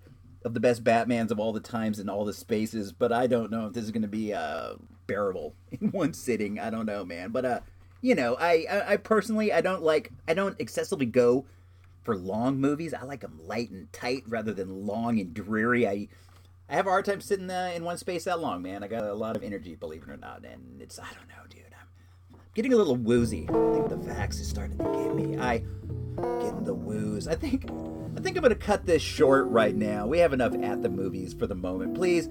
of 0.45 0.55
the 0.55 0.61
best 0.61 0.85
Batmans 0.85 1.31
of 1.31 1.41
all 1.41 1.53
the 1.53 1.61
times 1.61 1.99
and 1.99 2.11
all 2.11 2.25
the 2.25 2.33
spaces, 2.33 2.93
but 2.93 3.13
I 3.13 3.27
don't 3.27 3.51
know 3.51 3.67
if 3.67 3.73
this 3.73 3.85
is 3.85 3.91
going 3.91 4.03
to 4.03 4.09
be 4.09 4.33
uh, 4.35 4.75
bearable 5.07 5.55
in 5.81 5.89
one 5.89 6.13
sitting. 6.13 6.59
I 6.59 6.71
don't 6.71 6.87
know, 6.87 7.05
man. 7.05 7.31
But 7.31 7.45
uh, 7.45 7.61
you 8.03 8.15
know, 8.15 8.37
I, 8.39 8.67
I, 8.71 8.93
I 8.93 8.97
personally 8.99 9.53
I 9.53 9.61
don't 9.61 9.83
like 9.83 10.13
I 10.29 10.35
don't 10.35 10.61
excessively 10.61 11.07
go 11.07 11.47
for 12.03 12.17
long 12.17 12.61
movies. 12.61 12.93
I 12.93 13.03
like 13.03 13.21
them 13.21 13.41
light 13.43 13.71
and 13.71 13.91
tight 13.93 14.25
rather 14.29 14.53
than 14.53 14.87
long 14.87 15.19
and 15.19 15.33
dreary. 15.33 15.89
I 15.89 16.09
I 16.69 16.75
have 16.77 16.87
a 16.87 16.91
hard 16.91 17.05
time 17.05 17.21
sitting 17.21 17.51
uh, 17.51 17.73
in 17.75 17.85
one 17.85 17.99
space 17.99 18.25
that 18.25 18.41
long, 18.41 18.63
man. 18.63 18.83
I 18.83 18.89
got 18.89 19.05
a 19.05 19.15
lot 19.15 19.37
of 19.37 19.43
energy, 19.43 19.75
believe 19.75 20.03
it 20.03 20.11
or 20.11 20.17
not, 20.17 20.45
and 20.45 20.81
it's 20.81 20.99
I 20.99 21.05
don't 21.05 21.29
know, 21.29 21.47
dude. 21.49 21.64
Getting 22.55 22.73
a 22.73 22.77
little 22.77 22.95
woozy. 22.95 23.49
I 23.49 23.73
think 23.73 23.89
the 23.89 23.97
vax 23.97 24.41
is 24.41 24.47
starting 24.49 24.79
to 24.79 24.85
get 24.85 25.15
me. 25.17 25.37
I 25.39 25.59
getting 26.41 26.63
the 26.63 26.75
woos. 26.75 27.27
I 27.27 27.35
think 27.35 27.69
I 28.17 28.21
think 28.21 28.37
I'm 28.37 28.43
gonna 28.45 28.55
cut 28.55 28.87
this 28.87 29.03
short 29.03 29.49
right 29.49 29.75
now. 29.75 30.07
We 30.07 30.19
have 30.21 30.33
enough 30.33 30.55
at 30.63 30.81
the 30.81 30.89
movies 30.89 31.35
for 31.35 31.49
the 31.49 31.57
moment. 31.57 31.95
Please 31.95 32.29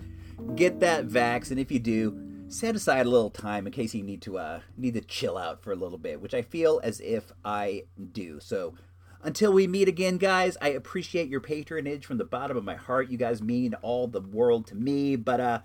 get 0.55 0.79
that 0.79 1.07
vax, 1.07 1.51
and 1.51 1.59
if 1.59 1.73
you 1.73 1.79
do, 1.79 2.17
set 2.47 2.73
aside 2.73 3.05
a 3.05 3.09
little 3.09 3.31
time 3.31 3.67
in 3.67 3.73
case 3.73 3.93
you 3.93 4.01
need 4.01 4.21
to 4.21 4.38
uh 4.38 4.62
need 4.77 4.93
to 4.93 5.01
chill 5.01 5.38
out 5.38 5.62
for 5.62 5.73
a 5.73 5.75
little 5.75 5.97
bit, 5.97 6.21
which 6.21 6.33
I 6.33 6.41
feel 6.41 6.79
as 6.86 7.01
if 7.01 7.33
I 7.43 7.83
do. 8.13 8.39
So 8.39 8.75
until 9.23 9.51
we 9.51 9.67
meet 9.67 9.89
again, 9.89 10.17
guys, 10.17 10.55
I 10.62 10.69
appreciate 10.69 11.27
your 11.27 11.41
patronage 11.41 12.05
from 12.05 12.17
the 12.17 12.23
bottom 12.23 12.55
of 12.55 12.63
my 12.63 12.75
heart. 12.75 13.09
You 13.09 13.17
guys 13.17 13.41
mean 13.41 13.73
all 13.81 14.07
the 14.07 14.21
world 14.21 14.67
to 14.67 14.75
me. 14.75 15.17
But 15.17 15.41
uh 15.41 15.59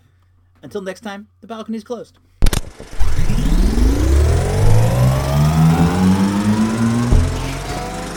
until 0.64 0.80
next 0.80 1.02
time, 1.02 1.28
the 1.42 1.46
balcony's 1.46 1.84
closed. 1.84 2.18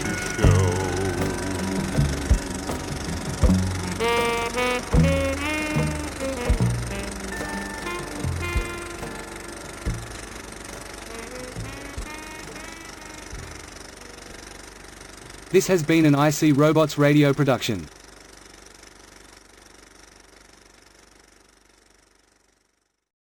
This 15.51 15.65
has 15.65 15.81
been 15.81 16.05
an 16.05 16.13
IC 16.13 16.55
Robots 16.55 16.99
radio 16.99 17.33
production. 17.33 17.87